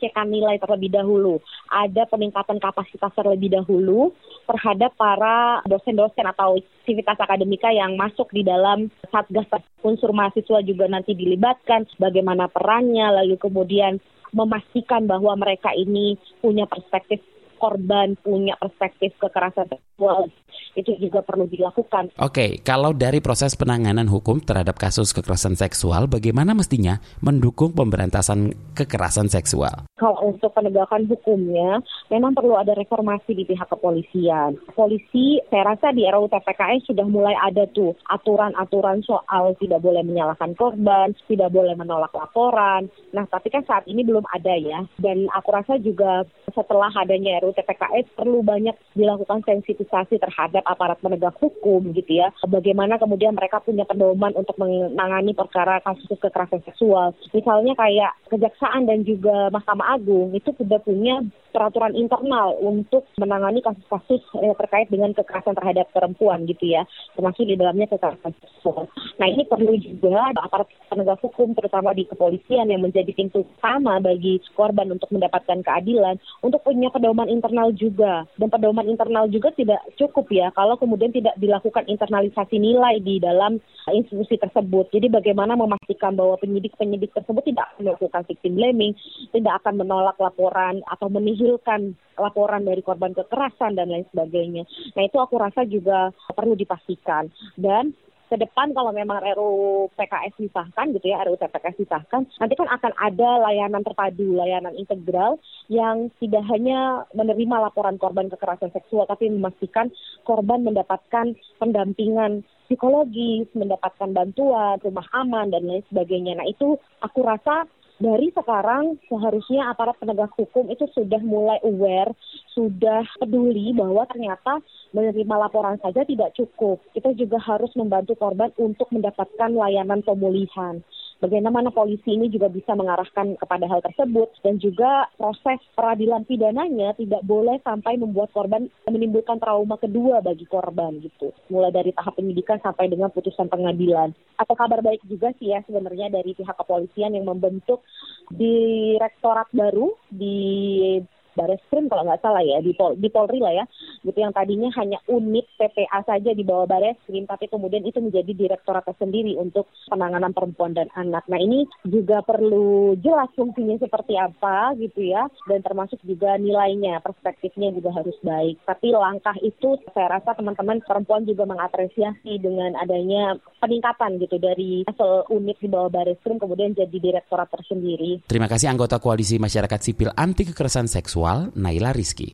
pengecekan 0.00 0.32
nilai 0.32 0.56
terlebih 0.56 0.88
dahulu, 0.96 1.44
ada 1.68 2.08
peningkatan 2.08 2.56
kapasitas 2.56 3.12
terlebih 3.12 3.52
dahulu 3.52 4.16
terhadap 4.48 4.96
para 4.96 5.60
dosen-dosen 5.68 6.24
atau 6.24 6.56
aktivitas 6.56 7.20
akademika 7.20 7.68
yang 7.68 8.00
masuk 8.00 8.32
di 8.32 8.40
dalam 8.40 8.88
satgas 9.12 9.44
unsur 9.84 10.16
mahasiswa 10.16 10.64
juga 10.64 10.88
nanti 10.88 11.12
dilibatkan, 11.12 11.84
bagaimana 12.00 12.48
perannya, 12.48 13.12
lalu 13.20 13.36
kemudian 13.36 14.00
memastikan 14.32 15.04
bahwa 15.04 15.36
mereka 15.36 15.68
ini 15.76 16.16
punya 16.40 16.64
perspektif 16.64 17.20
korban 17.60 18.16
punya 18.24 18.56
perspektif 18.56 19.12
kekerasan 19.20 19.68
seksual 19.68 20.32
itu 20.78 20.94
juga 21.02 21.22
perlu 21.22 21.50
dilakukan. 21.50 22.14
Oke, 22.22 22.62
kalau 22.62 22.94
dari 22.94 23.18
proses 23.18 23.58
penanganan 23.58 24.06
hukum 24.06 24.38
terhadap 24.38 24.78
kasus 24.78 25.10
kekerasan 25.10 25.58
seksual, 25.58 26.06
bagaimana 26.06 26.54
mestinya 26.54 27.02
mendukung 27.18 27.74
pemberantasan 27.74 28.54
kekerasan 28.78 29.26
seksual? 29.26 29.90
Kalau 29.98 30.32
untuk 30.32 30.54
penegakan 30.54 31.10
hukumnya, 31.10 31.82
memang 32.08 32.32
perlu 32.32 32.56
ada 32.56 32.72
reformasi 32.72 33.36
di 33.36 33.44
pihak 33.44 33.68
kepolisian. 33.68 34.56
Polisi, 34.72 35.42
saya 35.50 35.74
rasa 35.74 35.92
di 35.92 36.06
RUU 36.06 36.30
TPKS 36.30 36.88
sudah 36.88 37.06
mulai 37.06 37.36
ada 37.36 37.66
tuh 37.68 37.92
aturan-aturan 38.08 39.04
soal 39.04 39.52
tidak 39.60 39.82
boleh 39.84 40.00
menyalahkan 40.06 40.56
korban, 40.56 41.12
tidak 41.28 41.50
boleh 41.52 41.74
menolak 41.76 42.14
laporan. 42.14 42.88
Nah, 43.12 43.26
tapi 43.28 43.52
kan 43.52 43.66
saat 43.66 43.84
ini 43.90 44.06
belum 44.06 44.24
ada 44.32 44.54
ya. 44.56 44.80
Dan 44.96 45.28
aku 45.34 45.48
rasa 45.52 45.76
juga 45.82 46.24
setelah 46.54 46.88
adanya 46.96 47.42
RUU 47.44 47.49
RUU 47.50 47.58
TPKS 47.58 48.06
perlu 48.14 48.46
banyak 48.46 48.78
dilakukan 48.94 49.42
sensitisasi 49.42 50.22
terhadap 50.22 50.62
aparat 50.62 51.02
penegak 51.02 51.34
hukum 51.42 51.90
gitu 51.90 52.22
ya. 52.22 52.30
Bagaimana 52.46 52.96
kemudian 53.02 53.34
mereka 53.34 53.58
punya 53.58 53.82
pedoman 53.82 54.30
untuk 54.38 54.54
menangani 54.54 55.34
perkara 55.34 55.82
kasus 55.82 56.06
kekerasan 56.14 56.62
seksual. 56.62 57.10
Misalnya 57.34 57.74
kayak 57.74 58.14
Kejaksaan 58.30 58.86
dan 58.86 59.02
juga 59.02 59.50
Mahkamah 59.50 59.98
Agung 59.98 60.30
itu 60.30 60.54
sudah 60.54 60.78
punya 60.78 61.18
peraturan 61.50 61.92
internal 61.98 62.56
untuk 62.62 63.06
menangani 63.18 63.60
kasus-kasus 63.60 64.22
eh, 64.40 64.54
terkait 64.56 64.88
dengan 64.88 65.12
kekerasan 65.12 65.58
terhadap 65.58 65.90
perempuan 65.90 66.46
gitu 66.46 66.74
ya, 66.74 66.86
termasuk 67.18 67.44
di 67.44 67.58
dalamnya 67.58 67.90
kekerasan 67.90 68.32
seksual. 68.38 68.86
Nah 69.18 69.26
ini 69.28 69.44
perlu 69.44 69.74
juga 69.76 70.32
aparat 70.38 70.70
penegak 70.88 71.20
hukum 71.20 71.52
terutama 71.52 71.92
di 71.92 72.06
kepolisian 72.06 72.70
yang 72.70 72.82
menjadi 72.82 73.10
pintu 73.12 73.44
utama 73.44 73.98
bagi 74.00 74.40
korban 74.54 74.90
untuk 74.94 75.10
mendapatkan 75.12 75.60
keadilan 75.60 76.16
untuk 76.40 76.62
punya 76.64 76.88
pedoman 76.88 77.28
internal 77.28 77.70
juga 77.74 78.24
dan 78.38 78.48
pedoman 78.48 78.86
internal 78.88 79.26
juga 79.28 79.52
tidak 79.54 79.82
cukup 79.98 80.26
ya 80.32 80.48
kalau 80.54 80.78
kemudian 80.78 81.12
tidak 81.12 81.34
dilakukan 81.36 81.86
internalisasi 81.86 82.56
nilai 82.56 83.02
di 83.02 83.18
dalam 83.18 83.58
institusi 83.90 84.38
tersebut. 84.38 84.92
Jadi 84.94 85.10
bagaimana 85.10 85.58
memastikan 85.58 86.14
bahwa 86.14 86.38
penyidik-penyidik 86.38 87.10
tersebut 87.16 87.42
tidak 87.46 87.68
melakukan 87.80 88.22
victim 88.28 88.54
blaming, 88.56 88.92
tidak 89.34 89.60
akan 89.64 89.82
menolak 89.82 90.16
laporan 90.20 90.84
atau 90.86 91.10
menihilkan 91.40 91.96
laporan 92.20 92.68
dari 92.68 92.84
korban 92.84 93.16
kekerasan 93.16 93.80
dan 93.80 93.88
lain 93.88 94.04
sebagainya. 94.12 94.68
Nah 94.92 95.02
itu 95.08 95.16
aku 95.16 95.40
rasa 95.40 95.64
juga 95.64 96.12
perlu 96.36 96.52
dipastikan 96.52 97.32
dan 97.56 97.96
ke 98.30 98.38
depan 98.38 98.70
kalau 98.70 98.94
memang 98.94 99.18
RUU 99.26 99.90
PKS 99.98 100.38
disahkan 100.38 100.94
gitu 100.94 101.10
ya, 101.10 101.18
RUU 101.26 101.34
TPKS 101.34 101.82
disahkan, 101.82 102.30
nanti 102.38 102.54
kan 102.54 102.70
akan 102.70 102.92
ada 102.94 103.30
layanan 103.42 103.82
terpadu, 103.82 104.38
layanan 104.38 104.70
integral 104.78 105.42
yang 105.66 106.14
tidak 106.22 106.46
hanya 106.46 107.10
menerima 107.10 107.58
laporan 107.58 107.98
korban 107.98 108.30
kekerasan 108.30 108.70
seksual, 108.70 109.10
tapi 109.10 109.26
memastikan 109.34 109.90
korban 110.22 110.62
mendapatkan 110.62 111.34
pendampingan 111.58 112.46
psikologis, 112.70 113.50
mendapatkan 113.50 114.14
bantuan, 114.14 114.78
rumah 114.78 115.10
aman, 115.10 115.50
dan 115.50 115.66
lain 115.66 115.82
sebagainya. 115.90 116.38
Nah 116.38 116.46
itu 116.46 116.78
aku 117.02 117.26
rasa 117.26 117.66
dari 118.00 118.32
sekarang 118.32 118.96
seharusnya 119.12 119.68
aparat 119.68 120.00
penegak 120.00 120.32
hukum 120.32 120.72
itu 120.72 120.88
sudah 120.96 121.20
mulai 121.20 121.60
aware, 121.60 122.16
sudah 122.56 123.04
peduli 123.20 123.76
bahwa 123.76 124.08
ternyata 124.08 124.64
menerima 124.96 125.34
laporan 125.36 125.76
saja 125.84 126.00
tidak 126.08 126.32
cukup. 126.32 126.80
Kita 126.96 127.12
juga 127.12 127.36
harus 127.36 127.68
membantu 127.76 128.16
korban 128.16 128.48
untuk 128.56 128.88
mendapatkan 128.88 129.52
layanan 129.52 130.00
pemulihan 130.00 130.80
bagaimana 131.20 131.68
polisi 131.70 132.16
ini 132.16 132.32
juga 132.32 132.48
bisa 132.48 132.72
mengarahkan 132.72 133.36
kepada 133.36 133.68
hal 133.68 133.84
tersebut 133.84 134.32
dan 134.40 134.56
juga 134.56 135.06
proses 135.14 135.60
peradilan 135.76 136.24
pidananya 136.24 136.96
tidak 136.96 137.22
boleh 137.22 137.60
sampai 137.62 138.00
membuat 138.00 138.32
korban 138.32 138.66
menimbulkan 138.88 139.38
trauma 139.38 139.76
kedua 139.76 140.24
bagi 140.24 140.48
korban 140.48 140.98
gitu. 141.04 141.30
Mulai 141.52 141.70
dari 141.70 141.90
tahap 141.92 142.16
penyidikan 142.16 142.58
sampai 142.64 142.88
dengan 142.88 143.12
putusan 143.12 143.46
pengadilan. 143.46 144.16
Atau 144.40 144.56
kabar 144.56 144.80
baik 144.80 145.04
juga 145.06 145.30
sih 145.36 145.52
ya 145.52 145.60
sebenarnya 145.68 146.08
dari 146.08 146.32
pihak 146.32 146.56
kepolisian 146.56 147.14
yang 147.14 147.28
membentuk 147.28 147.84
direktorat 148.32 149.46
baru 149.52 149.92
di 150.08 150.98
Baris 151.38 151.62
Krim 151.70 151.86
kalau 151.86 152.04
nggak 152.06 152.22
salah 152.22 152.42
ya 152.42 152.58
di, 152.60 152.72
Pol, 152.74 152.98
di 152.98 153.08
Polri 153.08 153.40
lah 153.40 153.54
ya 153.54 153.64
gitu 154.04 154.18
yang 154.18 154.32
tadinya 154.32 154.68
hanya 154.80 154.98
unit 155.08 155.46
PPA 155.56 156.00
saja 156.04 156.30
di 156.32 156.44
bawah 156.44 156.66
Baris 156.68 156.96
Krim 157.06 157.28
tapi 157.28 157.46
kemudian 157.46 157.84
itu 157.84 158.00
menjadi 158.00 158.32
direktorat 158.32 158.84
tersendiri 158.84 159.36
untuk 159.36 159.68
penanganan 159.88 160.32
perempuan 160.32 160.72
dan 160.72 160.88
anak. 160.96 161.24
Nah 161.28 161.40
ini 161.40 161.68
juga 161.86 162.24
perlu 162.24 162.96
jelas 162.98 163.30
fungsinya 163.36 163.76
seperti 163.78 164.16
apa 164.16 164.74
gitu 164.80 165.04
ya 165.04 165.28
dan 165.46 165.60
termasuk 165.60 166.00
juga 166.02 166.36
nilainya 166.40 167.00
perspektifnya 167.04 167.70
juga 167.76 167.92
harus 167.94 168.16
baik. 168.24 168.60
Tapi 168.64 168.88
langkah 168.92 169.36
itu 169.44 169.76
saya 169.92 170.20
rasa 170.20 170.34
teman-teman 170.36 170.80
perempuan 170.84 171.28
juga 171.28 171.44
mengapresiasi 171.44 172.40
dengan 172.40 172.74
adanya 172.80 173.36
peningkatan 173.60 174.16
gitu 174.18 174.40
dari 174.40 174.82
level 174.88 175.28
unit 175.36 175.56
di 175.60 175.68
bawah 175.68 175.92
Baris 175.92 176.18
Krim 176.24 176.40
kemudian 176.40 176.72
jadi 176.72 176.96
direktorat 176.96 177.52
tersendiri. 177.52 178.24
Terima 178.24 178.48
kasih 178.48 178.72
anggota 178.72 178.96
Koalisi 178.96 179.36
Masyarakat 179.36 179.80
Sipil 179.80 180.10
Anti 180.16 180.48
Kekerasan 180.48 180.88
Seksual 180.88 181.19
seksual 181.20 181.52
Naila 181.52 181.92
Rizky. 181.92 182.32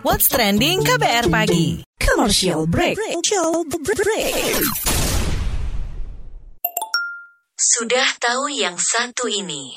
What's 0.00 0.32
trending 0.32 0.80
KBR 0.80 1.28
pagi? 1.28 1.84
Commercial 2.00 2.64
break. 2.64 2.96
break. 2.96 4.56
Sudah 7.52 8.08
tahu 8.16 8.48
yang 8.48 8.80
satu 8.80 9.28
ini. 9.28 9.76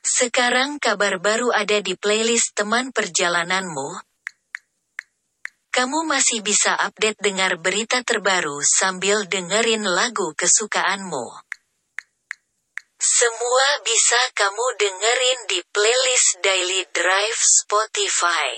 Sekarang 0.00 0.80
kabar 0.80 1.20
baru 1.20 1.52
ada 1.52 1.76
di 1.84 1.92
playlist 1.92 2.56
teman 2.56 2.88
perjalananmu. 2.88 4.00
Kamu 5.74 6.08
masih 6.08 6.40
bisa 6.40 6.72
update 6.72 7.20
dengar 7.20 7.60
berita 7.60 8.00
terbaru 8.00 8.64
sambil 8.64 9.28
dengerin 9.28 9.84
lagu 9.84 10.32
kesukaanmu. 10.38 11.43
Semua 13.04 13.84
bisa 13.84 14.16
kamu 14.32 14.80
dengerin 14.80 15.40
di 15.52 15.60
playlist 15.76 16.40
Daily 16.40 16.88
Drive 16.88 17.36
Spotify. 17.36 18.52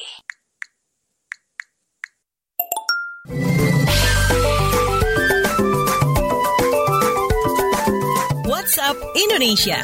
WhatsApp 8.46 8.94
Indonesia. 9.18 9.82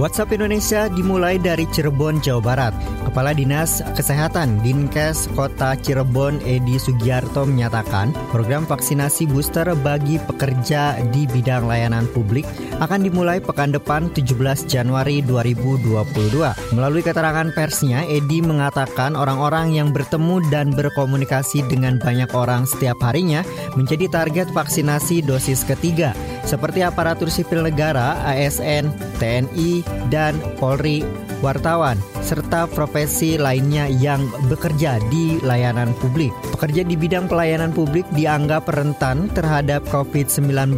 WhatsApp 0.00 0.32
Indonesia 0.32 0.88
dimulai 0.88 1.36
dari 1.36 1.68
Cirebon, 1.68 2.24
Jawa 2.24 2.40
Barat. 2.40 2.74
Kepala 3.04 3.36
Dinas 3.36 3.84
Kesehatan 3.92 4.64
Dinkes 4.64 5.28
Kota 5.36 5.76
Cirebon 5.76 6.40
Edi 6.40 6.80
Sugiarto 6.80 7.44
menyatakan 7.44 8.16
program 8.32 8.64
vaksinasi 8.64 9.28
booster 9.28 9.68
bagi 9.84 10.16
pekerja 10.16 10.96
di 11.12 11.28
bidang 11.28 11.68
layanan 11.68 12.08
publik 12.16 12.48
akan 12.80 13.04
dimulai 13.04 13.44
pekan 13.44 13.76
depan 13.76 14.08
17 14.16 14.40
Januari 14.72 15.20
2022. 15.20 15.92
Melalui 16.72 17.04
keterangan 17.04 17.52
persnya, 17.52 18.00
Edi 18.08 18.40
mengatakan 18.40 19.12
orang-orang 19.12 19.76
yang 19.76 19.92
bertemu 19.92 20.40
dan 20.48 20.72
berkomunikasi 20.72 21.60
dengan 21.68 22.00
banyak 22.00 22.32
orang 22.32 22.64
setiap 22.64 22.96
harinya 23.04 23.44
menjadi 23.76 24.08
target 24.08 24.48
vaksinasi 24.48 25.20
dosis 25.28 25.60
ketiga 25.68 26.16
seperti 26.44 26.82
aparatur 26.84 27.28
sipil 27.28 27.64
negara, 27.64 28.18
ASN, 28.26 28.90
TNI, 29.20 29.84
dan 30.08 30.36
Polri, 30.58 31.04
wartawan, 31.40 31.96
serta 32.20 32.68
profesi 32.70 33.40
lainnya 33.40 33.88
yang 33.88 34.22
bekerja 34.46 35.00
di 35.08 35.40
layanan 35.40 35.90
publik. 35.98 36.30
Pekerja 36.54 36.84
di 36.84 36.94
bidang 36.94 37.26
pelayanan 37.26 37.72
publik 37.72 38.04
dianggap 38.12 38.68
rentan 38.68 39.32
terhadap 39.32 39.80
COVID-19 39.88 40.76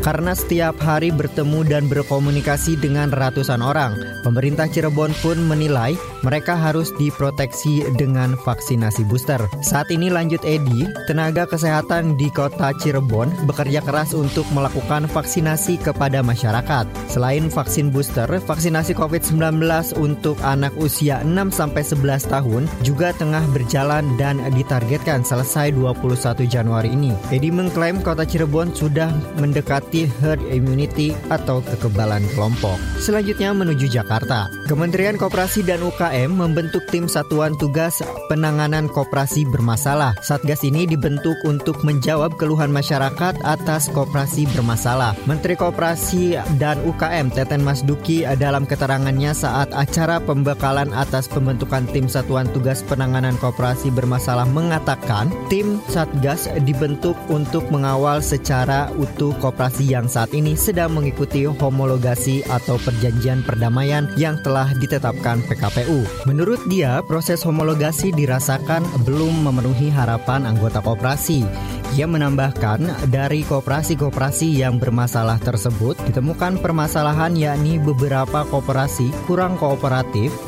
karena 0.00 0.32
setiap 0.32 0.78
hari 0.78 1.10
bertemu 1.10 1.66
dan 1.66 1.84
berkomunikasi 1.90 2.78
dengan 2.78 3.10
ratusan 3.10 3.58
orang. 3.60 3.98
Pemerintah 4.22 4.70
Cirebon 4.70 5.10
pun 5.20 5.38
menilai 5.50 5.98
mereka 6.22 6.54
harus 6.54 6.94
diproteksi 6.94 7.86
dengan 7.98 8.38
vaksinasi 8.38 9.02
booster. 9.06 9.42
Saat 9.62 9.90
ini 9.90 10.10
lanjut 10.10 10.42
Edi, 10.46 10.86
tenaga 11.10 11.46
kesehatan 11.46 12.14
di 12.14 12.30
kota 12.30 12.70
Cirebon 12.78 13.30
bekerja 13.46 13.82
keras 13.82 14.14
untuk 14.14 14.46
melakukan 14.54 15.10
vaksinasi 15.10 15.82
kepada 15.82 16.22
masyarakat. 16.22 16.86
Selain 17.10 17.50
vaksin 17.50 17.90
booster, 17.90 18.26
vaksinasi 18.26 18.94
COVID-19 18.94 19.58
untuk 19.96 20.38
anak 20.44 20.76
usia 20.78 21.20
6-11 21.24 22.28
tahun 22.28 22.68
juga 22.84 23.10
tengah 23.16 23.42
berjalan 23.50 24.04
dan 24.20 24.38
ditargetkan 24.52 25.24
selesai 25.24 25.74
21 25.74 26.46
Januari 26.46 26.92
ini. 26.92 27.12
Edi 27.32 27.48
mengklaim 27.50 28.04
kota 28.04 28.22
Cirebon 28.22 28.72
sudah 28.76 29.10
mendekati 29.40 30.08
herd 30.20 30.40
immunity 30.52 31.16
atau 31.32 31.64
kekebalan 31.64 32.22
kelompok. 32.36 32.76
Selanjutnya 33.00 33.56
menuju 33.56 33.88
Jakarta. 33.88 34.48
Kementerian 34.66 35.16
Koperasi 35.16 35.62
dan 35.62 35.80
UKM 35.82 36.30
membentuk 36.32 36.84
tim 36.90 37.06
satuan 37.06 37.54
tugas 37.56 38.02
penanganan 38.26 38.90
koperasi 38.90 39.46
bermasalah. 39.48 40.18
Satgas 40.20 40.66
ini 40.66 40.84
dibentuk 40.84 41.38
untuk 41.46 41.80
menjawab 41.86 42.34
keluhan 42.36 42.74
masyarakat 42.74 43.38
atas 43.46 43.88
koperasi 43.94 44.50
bermasalah. 44.50 45.14
Menteri 45.30 45.54
Koperasi 45.54 46.36
dan 46.58 46.82
UKM 46.82 47.30
Teten 47.30 47.62
Masduki 47.62 48.26
dalam 48.36 48.66
keterangannya 48.66 49.32
saat 49.32 49.70
acara 49.86 50.18
pembekalan 50.18 50.90
atas 50.90 51.30
pembentukan 51.30 51.86
tim 51.94 52.10
satuan 52.10 52.50
tugas 52.50 52.82
penanganan 52.82 53.38
koperasi 53.38 53.94
bermasalah 53.94 54.42
mengatakan 54.50 55.30
tim 55.46 55.78
Satgas 55.86 56.50
dibentuk 56.66 57.14
untuk 57.30 57.70
mengawal 57.70 58.18
secara 58.18 58.90
utuh 58.98 59.30
koperasi 59.38 59.94
yang 59.94 60.10
saat 60.10 60.34
ini 60.34 60.58
sedang 60.58 60.98
mengikuti 60.98 61.46
homologasi 61.46 62.42
atau 62.50 62.82
perjanjian 62.82 63.46
perdamaian 63.46 64.10
yang 64.18 64.34
telah 64.42 64.74
ditetapkan 64.82 65.38
PKPU. 65.46 66.02
Menurut 66.26 66.58
dia, 66.66 66.98
proses 67.06 67.46
homologasi 67.46 68.10
dirasakan 68.10 68.82
belum 69.06 69.46
memenuhi 69.46 69.94
harapan 69.94 70.50
anggota 70.50 70.82
koperasi. 70.82 71.46
Ia 71.94 72.10
menambahkan 72.10 73.08
dari 73.14 73.46
koperasi-koperasi 73.46 74.58
yang 74.58 74.82
bermasalah 74.82 75.38
tersebut 75.38 75.94
ditemukan 76.10 76.58
permasalahan 76.58 77.38
yakni 77.38 77.78
beberapa 77.78 78.42
koperasi 78.50 79.14
kurang 79.30 79.54
kooperatif 79.54 79.75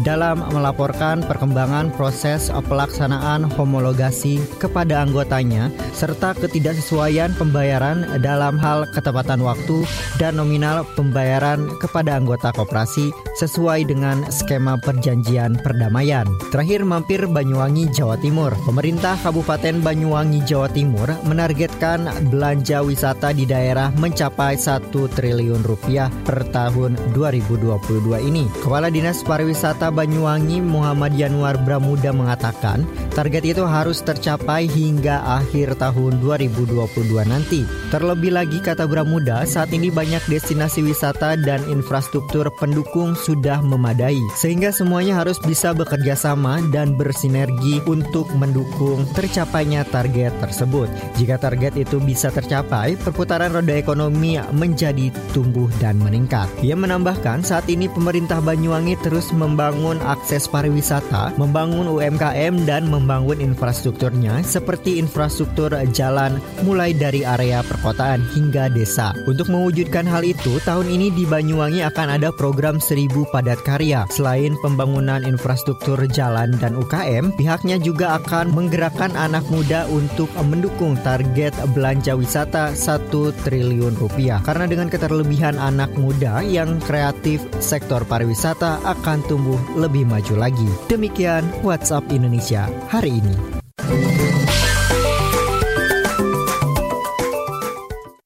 dalam 0.04 0.42
melaporkan 0.52 1.24
perkembangan 1.24 1.92
proses 1.94 2.50
pelaksanaan 2.68 3.46
homologasi 3.46 4.38
kepada 4.60 5.02
anggotanya 5.02 5.72
serta 5.96 6.36
ketidaksesuaian 6.36 7.32
pembayaran 7.38 8.04
dalam 8.20 8.60
hal 8.60 8.84
ketepatan 8.92 9.40
waktu 9.40 9.82
dan 10.20 10.36
nominal 10.36 10.84
pembayaran 10.94 11.70
kepada 11.80 12.20
anggota 12.20 12.52
koperasi 12.52 13.10
sesuai 13.40 13.88
dengan 13.88 14.26
skema 14.28 14.76
perjanjian 14.78 15.56
perdamaian. 15.62 16.26
Terakhir 16.50 16.82
mampir 16.82 17.24
Banyuwangi, 17.24 17.88
Jawa 17.94 18.18
Timur. 18.18 18.52
Pemerintah 18.66 19.14
Kabupaten 19.22 19.80
Banyuwangi, 19.80 20.42
Jawa 20.44 20.68
Timur 20.70 21.08
menargetkan 21.24 22.10
belanja 22.28 22.82
wisata 22.82 23.30
di 23.30 23.46
daerah 23.46 23.94
mencapai 23.96 24.58
1 24.58 24.90
triliun 24.90 25.62
rupiah 25.64 26.10
per 26.26 26.44
tahun 26.50 26.98
2022 27.14 28.28
ini. 28.28 28.44
Kepala 28.60 28.90
Dinas 28.90 29.17
Pariwisata 29.24 29.88
Banyuwangi 29.88 30.60
Muhammad 30.60 31.16
Yanuar 31.16 31.56
Bramuda 31.64 32.12
mengatakan 32.12 32.84
target 33.16 33.56
itu 33.56 33.64
harus 33.64 34.04
tercapai 34.04 34.68
hingga 34.68 35.22
akhir 35.24 35.80
tahun 35.80 36.20
2022 36.20 36.76
nanti. 37.24 37.64
Terlebih 37.88 38.36
lagi 38.36 38.60
kata 38.60 38.84
Bramuda, 38.84 39.48
saat 39.48 39.72
ini 39.72 39.88
banyak 39.88 40.20
destinasi 40.28 40.84
wisata 40.84 41.40
dan 41.40 41.64
infrastruktur 41.72 42.52
pendukung 42.60 43.16
sudah 43.16 43.64
memadai 43.64 44.20
sehingga 44.36 44.68
semuanya 44.68 45.16
harus 45.16 45.40
bisa 45.40 45.72
bekerja 45.72 46.12
sama 46.12 46.60
dan 46.68 46.94
bersinergi 46.94 47.80
untuk 47.88 48.28
mendukung 48.36 49.08
tercapainya 49.16 49.88
target 49.88 50.36
tersebut. 50.44 50.92
Jika 51.16 51.40
target 51.40 51.80
itu 51.80 51.96
bisa 52.02 52.28
tercapai, 52.28 53.00
perputaran 53.00 53.56
roda 53.56 53.72
ekonomi 53.72 54.36
menjadi 54.52 55.08
tumbuh 55.32 55.70
dan 55.80 55.96
meningkat. 56.02 56.50
Ia 56.60 56.76
menambahkan 56.76 57.40
saat 57.40 57.64
ini 57.72 57.88
pemerintah 57.88 58.44
Banyuwangi 58.44 59.00
terus 59.08 59.32
membangun 59.32 59.96
akses 60.04 60.44
pariwisata, 60.44 61.32
membangun 61.40 61.88
UMKM 61.88 62.68
dan 62.68 62.92
membangun 62.92 63.40
infrastrukturnya 63.40 64.44
seperti 64.44 65.00
infrastruktur 65.00 65.72
jalan 65.96 66.36
mulai 66.60 66.92
dari 66.92 67.24
area 67.24 67.64
perkotaan 67.64 68.20
hingga 68.36 68.68
desa. 68.68 69.16
Untuk 69.24 69.48
mewujudkan 69.48 70.04
hal 70.04 70.28
itu, 70.28 70.60
tahun 70.68 70.92
ini 70.92 71.08
di 71.16 71.24
Banyuwangi 71.24 71.80
akan 71.88 72.20
ada 72.20 72.28
program 72.36 72.76
1000 72.76 73.08
padat 73.32 73.64
karya. 73.64 74.04
Selain 74.12 74.52
pembangunan 74.60 75.24
infrastruktur 75.24 75.96
jalan 76.12 76.52
dan 76.60 76.76
UKM, 76.76 77.32
pihaknya 77.40 77.80
juga 77.80 78.20
akan 78.20 78.52
menggerakkan 78.52 79.16
anak 79.16 79.48
muda 79.48 79.88
untuk 79.88 80.28
mendukung 80.44 81.00
target 81.00 81.56
belanja 81.72 82.12
wisata 82.12 82.76
1 82.76 83.08
triliun 83.48 83.96
rupiah. 83.96 84.44
Karena 84.44 84.68
dengan 84.68 84.92
keterlebihan 84.92 85.56
anak 85.56 85.96
muda 85.96 86.44
yang 86.44 86.76
kreatif, 86.84 87.40
sektor 87.64 88.04
pariwisata 88.04 88.84
akan 88.84 88.97
tumbuh 89.26 89.58
lebih 89.78 90.04
maju 90.04 90.34
lagi. 90.38 90.68
Demikian 90.90 91.46
WhatsApp 91.62 92.08
Indonesia 92.12 92.68
hari 92.90 93.18
ini. 93.18 93.58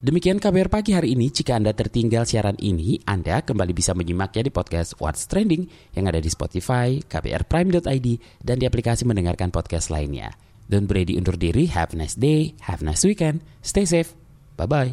Demikian 0.03 0.35
KBR 0.35 0.67
pagi 0.67 0.91
hari 0.91 1.15
ini. 1.15 1.31
Jika 1.31 1.55
Anda 1.55 1.71
tertinggal 1.71 2.27
siaran 2.27 2.59
ini, 2.59 2.99
Anda 3.07 3.39
kembali 3.39 3.71
bisa 3.71 3.95
menyimaknya 3.95 4.43
di 4.43 4.51
podcast 4.51 4.99
What's 4.99 5.31
Trending 5.31 5.63
yang 5.95 6.11
ada 6.11 6.19
di 6.19 6.27
Spotify, 6.27 6.99
kbrprime.id, 6.99 8.07
dan 8.43 8.55
di 8.59 8.67
aplikasi 8.67 9.07
mendengarkan 9.07 9.47
podcast 9.47 9.87
lainnya. 9.87 10.35
Don't 10.67 10.91
Brady 10.91 11.15
undur 11.15 11.39
diri. 11.39 11.71
Have 11.71 11.95
a 11.95 12.03
nice 12.03 12.19
day, 12.19 12.51
have 12.67 12.83
a 12.83 12.85
nice 12.91 13.07
weekend, 13.07 13.47
stay 13.63 13.87
safe, 13.87 14.11
bye-bye. 14.59 14.91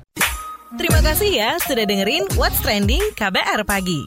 Terima 0.78 1.02
kasih 1.02 1.30
ya 1.34 1.58
sudah 1.58 1.82
dengerin 1.82 2.30
What's 2.38 2.62
Trending 2.62 3.02
KBR 3.18 3.66
Pagi. 3.66 4.06